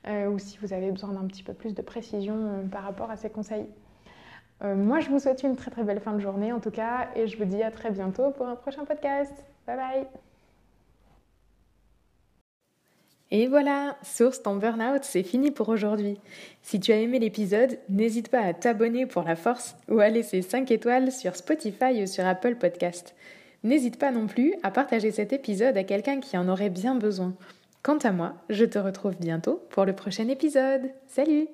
euh, 0.09 0.29
ou 0.29 0.39
si 0.41 0.59
vous 0.59 0.73
avez 0.73 0.91
besoin 0.91 1.13
d'un 1.13 1.27
petit 1.29 1.45
peu 1.45 1.53
plus 1.53 1.75
de 1.75 1.83
précision 1.83 2.69
par 2.73 2.83
rapport 2.83 3.11
à 3.11 3.17
ces 3.17 3.31
conseils. 3.31 3.67
moi, 4.65 4.99
je 4.99 5.11
vous 5.11 5.21
souhaite 5.21 5.45
une 5.45 5.55
très 5.55 5.71
très 5.71 5.85
belle 5.85 6.01
fin 6.01 6.13
de 6.13 6.19
journée 6.19 6.53
en 6.53 6.59
tout 6.59 6.73
cas 6.73 7.09
et 7.15 7.29
je 7.29 7.39
vous 7.39 7.45
dis 7.45 7.63
à 7.63 7.71
très 7.71 7.93
bientôt 7.93 8.33
pour 8.33 8.49
un 8.49 8.57
prochain 8.57 8.85
podcast. 8.85 9.33
Bye 9.69 9.77
bye 9.77 10.07
Et 13.31 13.47
voilà, 13.47 13.99
Source 14.03 14.43
ton 14.43 14.57
burn-out, 14.57 15.05
c'est 15.05 15.23
fini 15.23 15.51
pour 15.51 15.69
aujourd'hui. 15.69 16.19
Si 16.63 16.81
tu 16.81 16.91
as 16.93 16.97
aimé 16.97 17.19
l'épisode, 17.19 17.79
n'hésite 17.91 18.31
pas 18.31 18.41
à 18.41 18.55
t'abonner 18.55 19.05
pour 19.05 19.25
la 19.25 19.37
force 19.37 19.77
ou 19.91 20.01
à 20.01 20.09
laisser 20.09 20.41
5 20.41 20.71
étoiles 20.71 21.13
sur 21.13 21.37
Spotify 21.37 22.03
ou 22.03 22.07
sur 22.07 22.27
Apple 22.27 22.55
Podcast. 22.57 23.15
N'hésite 23.63 23.99
pas 23.99 24.11
non 24.11 24.27
plus 24.27 24.55
à 24.63 24.71
partager 24.71 25.11
cet 25.11 25.35
épisode 25.35 25.77
à 25.77 25.85
quelqu'un 25.85 26.21
qui 26.21 26.39
en 26.39 26.49
aurait 26.49 26.71
bien 26.71 26.95
besoin. 26.95 27.35
Quant 27.83 27.99
à 27.99 28.13
moi, 28.13 28.37
je 28.49 28.65
te 28.65 28.79
retrouve 28.79 29.17
bientôt 29.21 29.63
pour 29.69 29.85
le 29.85 29.93
prochain 29.93 30.29
épisode. 30.29 30.91
Salut 31.07 31.47